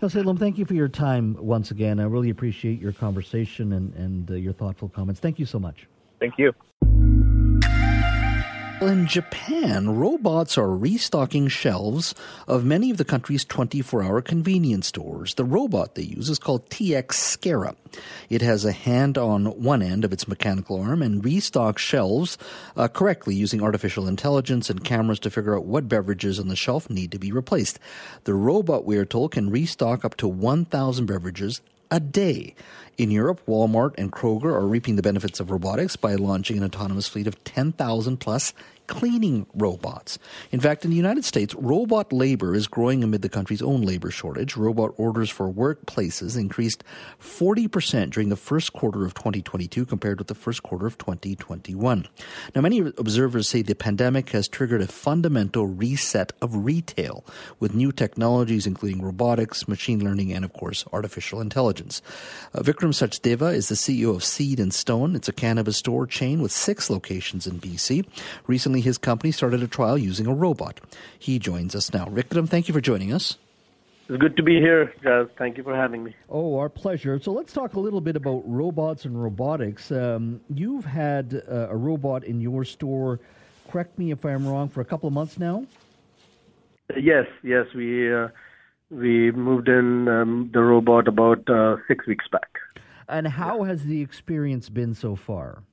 [0.01, 1.99] Khelsilem, thank you for your time once again.
[1.99, 5.19] I really appreciate your conversation and, and uh, your thoughtful comments.
[5.19, 5.87] Thank you so much.
[6.19, 6.53] Thank you.
[8.83, 12.13] In Japan, robots are restocking shelves
[12.49, 15.35] of many of the country's 24 hour convenience stores.
[15.35, 17.77] The robot they use is called TX Scara.
[18.29, 22.37] It has a hand on one end of its mechanical arm and restocks shelves
[22.75, 26.89] uh, correctly using artificial intelligence and cameras to figure out what beverages on the shelf
[26.89, 27.79] need to be replaced.
[28.25, 32.55] The robot, we are told, can restock up to 1,000 beverages a day.
[32.97, 37.07] In Europe, Walmart and Kroger are reaping the benefits of robotics by launching an autonomous
[37.07, 38.53] fleet of 10,000 plus
[38.87, 40.19] cleaning robots.
[40.51, 44.11] In fact, in the United States, robot labor is growing amid the country's own labor
[44.11, 44.57] shortage.
[44.57, 46.83] Robot orders for workplaces increased
[47.21, 52.07] 40% during the first quarter of 2022 compared with the first quarter of 2021.
[52.55, 57.25] Now, many observers say the pandemic has triggered a fundamental reset of retail
[57.59, 62.01] with new technologies including robotics, machine learning, and of course, artificial intelligence.
[62.53, 65.15] Uh, Vikram Sachdeva is the CEO of Seed and Stone.
[65.15, 68.05] It's a cannabis store chain with six locations in BC.
[68.47, 70.79] Recently, his company started a trial using a robot.
[71.17, 72.05] He joins us now.
[72.05, 73.37] Vikram, thank you for joining us.
[74.09, 75.29] It's good to be here, Jas.
[75.37, 76.13] Thank you for having me.
[76.29, 77.19] Oh, our pleasure.
[77.21, 79.91] So let's talk a little bit about robots and robotics.
[79.91, 83.21] Um, you've had uh, a robot in your store,
[83.71, 85.65] correct me if I'm wrong, for a couple of months now?
[86.97, 87.65] Yes, yes.
[87.73, 88.27] We uh,
[88.91, 92.59] we moved in um, the robot about uh, six weeks back.
[93.07, 95.63] And how has the experience been so far?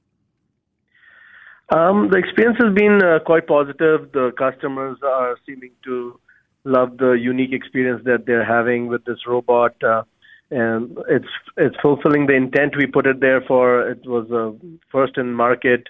[1.70, 4.10] Um, the experience has been uh, quite positive.
[4.12, 6.18] The customers are seeming to
[6.64, 10.02] love the unique experience that they're having with this robot, uh,
[10.50, 13.88] and it's it's fulfilling the intent we put it there for.
[13.88, 14.52] It was a
[14.90, 15.86] first in market,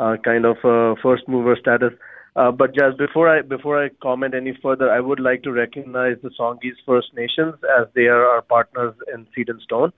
[0.00, 1.92] uh, kind of a first mover status.
[2.34, 6.16] Uh, but just before I before I comment any further, I would like to recognize
[6.22, 9.92] the Songhees First Nations as they are our partners in Seed and Stone,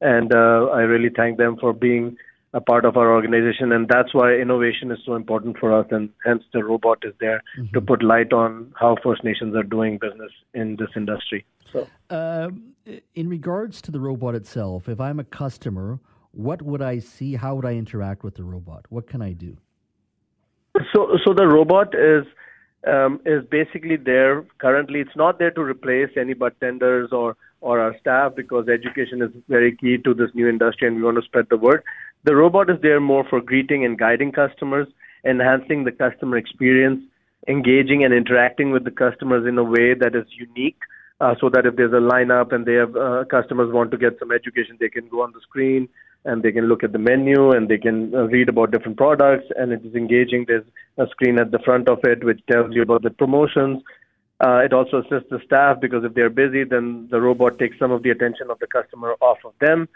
[0.00, 2.16] and uh, I really thank them for being
[2.54, 6.10] a part of our organization, and that's why innovation is so important for us, and
[6.24, 7.72] hence the robot is there mm-hmm.
[7.74, 11.44] to put light on how First Nations are doing business in this industry.
[11.72, 12.72] So, um,
[13.14, 16.00] in regards to the robot itself, if I'm a customer,
[16.32, 17.34] what would I see?
[17.34, 18.86] How would I interact with the robot?
[18.88, 19.56] What can I do?
[20.94, 22.24] So, so the robot is
[22.86, 25.00] um, is basically there currently.
[25.00, 29.76] It's not there to replace any bartenders or or our staff because education is very
[29.76, 31.82] key to this new industry, and we want to spread the word.
[32.24, 34.88] The robot is there more for greeting and guiding customers,
[35.24, 37.00] enhancing the customer experience,
[37.46, 40.78] engaging and interacting with the customers in a way that is unique.
[41.20, 44.16] Uh, so that if there's a lineup and they have uh, customers want to get
[44.20, 45.88] some education, they can go on the screen
[46.24, 49.46] and they can look at the menu and they can uh, read about different products
[49.56, 50.44] and it is engaging.
[50.46, 50.64] There's
[50.96, 53.82] a screen at the front of it which tells you about the promotions.
[54.40, 57.90] Uh, it also assists the staff because if they're busy, then the robot takes some
[57.90, 59.88] of the attention of the customer off of them.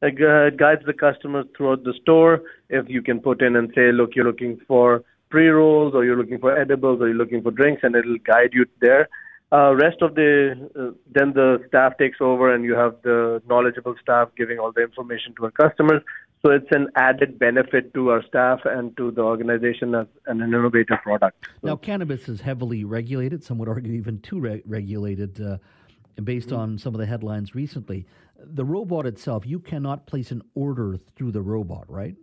[0.00, 2.42] It uh, guides the customers throughout the store.
[2.68, 6.38] If you can put in and say, look, you're looking for pre-rolls or you're looking
[6.38, 9.08] for edibles or you're looking for drinks, and it'll guide you there.
[9.50, 13.94] Uh, rest of the uh, then the staff takes over and you have the knowledgeable
[13.98, 16.02] staff giving all the information to our customers
[16.44, 20.98] so it's an added benefit to our staff and to the organization as an innovative
[21.02, 21.68] product so.
[21.68, 25.56] now cannabis is heavily regulated some would argue even too re- regulated uh,
[26.22, 26.58] based mm-hmm.
[26.58, 28.04] on some of the headlines recently
[28.38, 32.16] the robot itself you cannot place an order through the robot right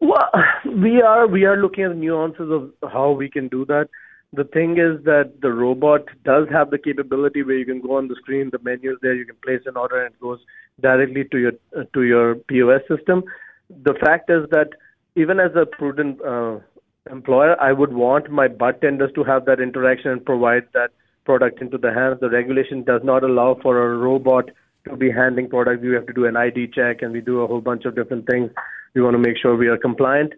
[0.00, 0.30] well
[0.82, 3.88] we are we are looking at the nuances of how we can do that
[4.34, 8.08] the thing is that the robot does have the capability where you can go on
[8.08, 10.40] the screen, the menu is there, you can place an order, and it goes
[10.80, 11.52] directly to your
[11.92, 13.22] to your POS system.
[13.70, 14.70] The fact is that
[15.14, 16.58] even as a prudent uh,
[17.10, 20.90] employer, I would want my bartenders to have that interaction and provide that
[21.24, 22.18] product into the hands.
[22.20, 24.50] The regulation does not allow for a robot
[24.88, 25.82] to be handling products.
[25.82, 28.26] We have to do an ID check, and we do a whole bunch of different
[28.26, 28.50] things.
[28.94, 30.32] We want to make sure we are compliant.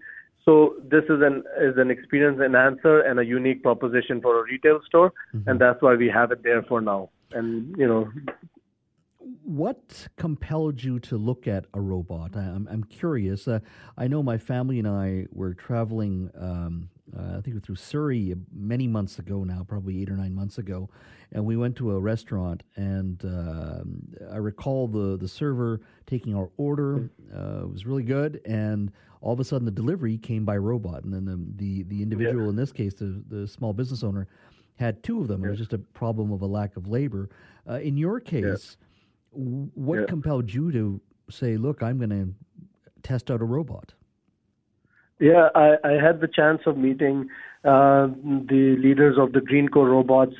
[0.45, 4.81] So this is an is an experience enhancer and a unique proposition for a retail
[4.87, 5.49] store, mm-hmm.
[5.49, 7.11] and that's why we have it there for now.
[7.33, 8.09] And you know,
[9.43, 12.37] what compelled you to look at a robot?
[12.37, 13.49] I'm I'm curious.
[13.49, 13.59] Uh,
[13.99, 16.31] I know my family and I were traveling.
[16.39, 20.17] Um, uh, I think we were through Surrey many months ago now, probably eight or
[20.17, 20.89] nine months ago,
[21.33, 26.51] and we went to a restaurant, and uh, I recall the the server taking our
[26.57, 27.11] order.
[27.35, 28.91] Uh, it was really good, and
[29.21, 32.45] all of a sudden the delivery came by robot, and then the the, the individual
[32.45, 32.51] yeah.
[32.51, 34.27] in this case, the the small business owner,
[34.77, 35.45] had two of them.
[35.45, 37.31] It was just a problem of a lack of labor.
[37.69, 38.77] Uh, in your case,
[39.33, 39.39] yeah.
[39.75, 40.07] what yeah.
[40.07, 41.01] compelled you to
[41.31, 42.35] say, "Look, I'm going to
[43.03, 43.95] test out a robot"?
[45.19, 47.29] Yeah, I, I had the chance of meeting
[47.65, 50.35] uh, the leaders of the Greenco Robots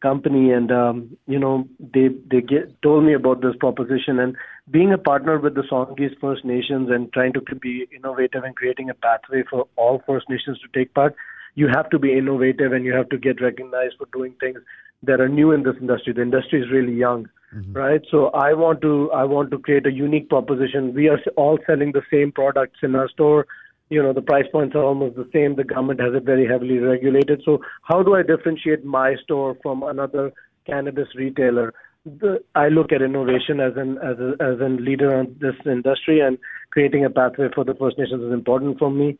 [0.00, 4.36] company, and um, you know they they get, told me about this proposition and
[4.70, 8.90] being a partner with the Songhees First Nations and trying to be innovative and creating
[8.90, 11.14] a pathway for all First Nations to take part.
[11.54, 14.58] You have to be innovative and you have to get recognized for doing things
[15.02, 16.12] that are new in this industry.
[16.12, 17.72] The industry is really young, mm-hmm.
[17.72, 18.00] right?
[18.10, 20.94] So I want to I want to create a unique proposition.
[20.94, 23.46] We are all selling the same products in our store
[23.92, 25.56] you know the price points are almost the same.
[25.56, 27.42] The government has it very heavily regulated.
[27.44, 30.32] So how do i differentiate my store from another
[30.66, 31.74] cannabis retailer?
[32.04, 36.20] The, i look at innovation as an as a, as a leader in this industry
[36.20, 36.38] and
[36.70, 39.18] creating a pathway for the first nations is important for me.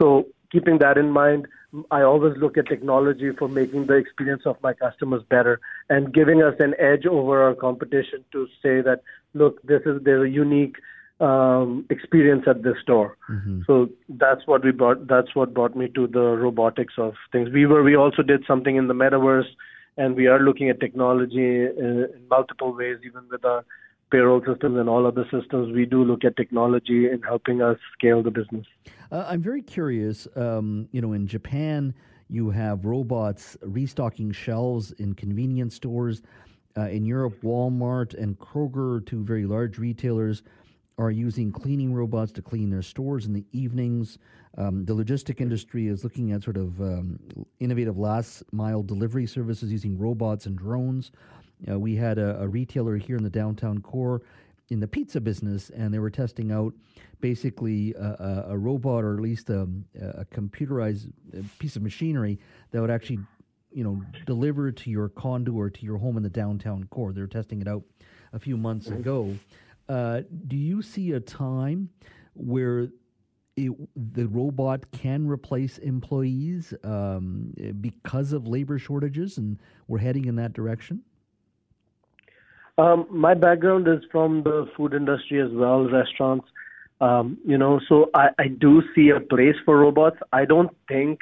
[0.00, 1.46] So keeping that in mind,
[1.90, 5.60] I always look at technology for making the experience of my customers better
[5.90, 9.02] and giving us an edge over our competition to say that,
[9.34, 10.76] look, this is there's a unique
[11.20, 13.16] um, experience at this store.
[13.30, 13.62] Mm-hmm.
[13.66, 15.06] So that's what we brought.
[15.06, 17.50] That's what brought me to the robotics of things.
[17.50, 17.82] We were.
[17.82, 19.48] We also did something in the metaverse,
[19.96, 23.64] and we are looking at technology in, in multiple ways, even with our
[24.10, 25.74] payroll systems and all other systems.
[25.74, 28.66] We do look at technology in helping us scale the business.
[29.10, 30.28] Uh, I'm very curious.
[30.36, 31.94] Um, you know, in Japan,
[32.30, 36.22] you have robots restocking shelves in convenience stores.
[36.76, 40.42] Uh, in Europe, Walmart and Kroger, two very large retailers,
[40.98, 44.18] are using cleaning robots to clean their stores in the evenings.
[44.56, 47.20] Um, the logistic industry is looking at sort of um,
[47.60, 51.12] innovative last mile delivery services using robots and drones.
[51.70, 54.22] Uh, we had a, a, retailer here in the downtown core
[54.70, 56.74] in the pizza business, and they were testing out
[57.20, 59.68] basically a, a, a robot or at least a,
[60.00, 62.38] a computerized uh, piece of machinery
[62.70, 63.18] that would actually
[63.72, 67.12] you know deliver to your condo or to your home in the downtown core.
[67.12, 67.82] They were testing it out
[68.32, 69.36] a few months ago.
[69.88, 71.88] Uh, do you see a time
[72.34, 72.88] where
[73.56, 73.72] it,
[74.14, 79.58] the robot can replace employees um, because of labor shortages, and
[79.88, 81.02] we're heading in that direction?
[82.76, 86.46] Um, my background is from the food industry as well, restaurants.
[87.00, 90.18] Um, you know, so I, I do see a place for robots.
[90.32, 91.20] I don't think,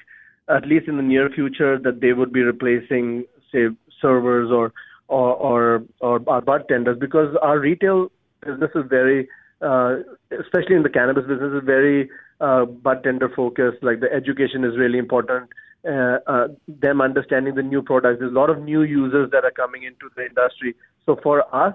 [0.48, 3.68] at least in the near future, that they would be replacing, say,
[4.00, 4.72] servers or
[5.08, 8.10] or or, or our bartenders because our retail
[8.46, 9.28] business is very,
[9.60, 9.96] uh,
[10.42, 13.82] especially in the cannabis business, is very uh, bartender focused.
[13.82, 15.50] Like the education is really important.
[15.86, 18.18] Uh, uh, them understanding the new products.
[18.18, 20.74] There's a lot of new users that are coming into the industry.
[21.04, 21.74] So for us,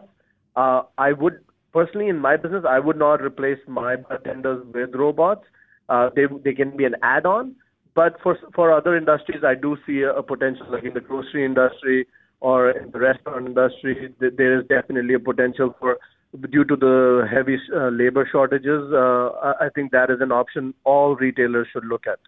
[0.58, 1.40] uh, I would
[1.72, 5.46] personally in my business, I would not replace my bartenders with robots.
[5.88, 7.56] Uh, they they can be an add-on,
[7.94, 11.46] but for for other industries, I do see a, a potential, like in the grocery
[11.46, 12.06] industry
[12.42, 14.14] or in the restaurant industry.
[14.20, 16.00] Th- there is definitely a potential for
[16.50, 21.16] due to the heavy uh, labor shortages, uh, I think that is an option all
[21.16, 22.20] retailers should look at.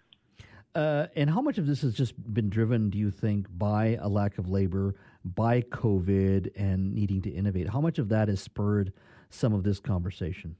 [0.76, 4.08] Uh, and how much of this has just been driven, do you think, by a
[4.08, 7.70] lack of labor, by COVID, and needing to innovate?
[7.70, 8.92] How much of that has spurred
[9.30, 10.56] some of this conversation?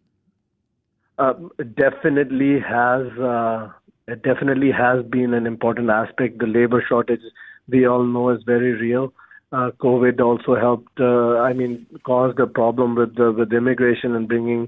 [1.18, 3.08] Um, definitely has.
[3.20, 3.70] Uh,
[4.08, 6.40] it definitely has been an important aspect.
[6.40, 7.22] The labor shortage,
[7.68, 9.14] we all know, is very real
[9.54, 11.00] uh, COVID also helped.
[11.00, 14.68] Uh, I mean, caused a problem with the, with immigration and bringing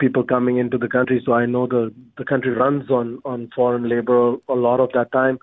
[0.00, 1.22] people coming into the country.
[1.24, 5.12] So I know the the country runs on on foreign labor a lot of that
[5.12, 5.38] time.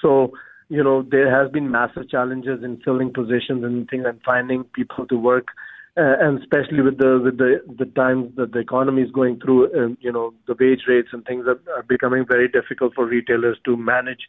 [0.00, 0.32] So
[0.68, 5.06] you know there has been massive challenges in filling positions and things and finding people
[5.06, 5.48] to work.
[5.96, 9.66] Uh, and especially with the with the the times that the economy is going through,
[9.66, 13.58] uh, you know, the wage rates and things are, are becoming very difficult for retailers
[13.64, 14.20] to manage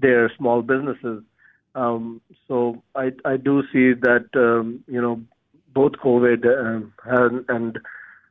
[0.00, 1.22] their small businesses.
[1.74, 5.20] Um, so I, I do see that um, you know
[5.74, 7.78] both COVID uh, and, and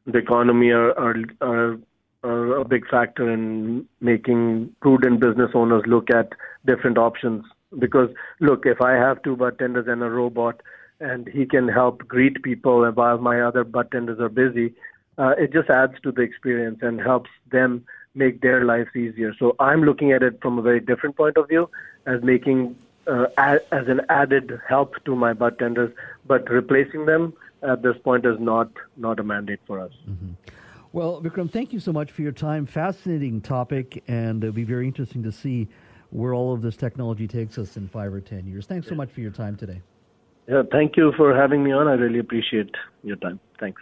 [0.06, 1.78] the economy are, are are
[2.24, 6.34] are a big factor in making prudent business owners look at
[6.66, 7.46] different options.
[7.78, 8.10] Because
[8.40, 10.62] look, if I have two bartenders and a robot,
[11.00, 14.74] and he can help greet people while my other bartenders are busy,
[15.18, 17.86] uh, it just adds to the experience and helps them
[18.16, 19.34] make their lives easier.
[19.38, 21.70] So I'm looking at it from a very different point of view,
[22.08, 22.76] as making
[23.08, 25.94] uh, as an added help to my bartenders,
[26.26, 27.34] but replacing them
[27.64, 29.92] at this point is not not a mandate for us.
[30.08, 30.32] Mm-hmm.
[30.94, 32.66] Well, Vikram, thank you so much for your time.
[32.66, 35.68] Fascinating topic, and it'll be very interesting to see
[36.10, 38.66] where all of this technology takes us in five or ten years.
[38.66, 39.82] Thanks so much for your time today.
[40.48, 41.88] Yeah, thank you for having me on.
[41.88, 43.40] I really appreciate your time.
[43.60, 43.82] Thanks.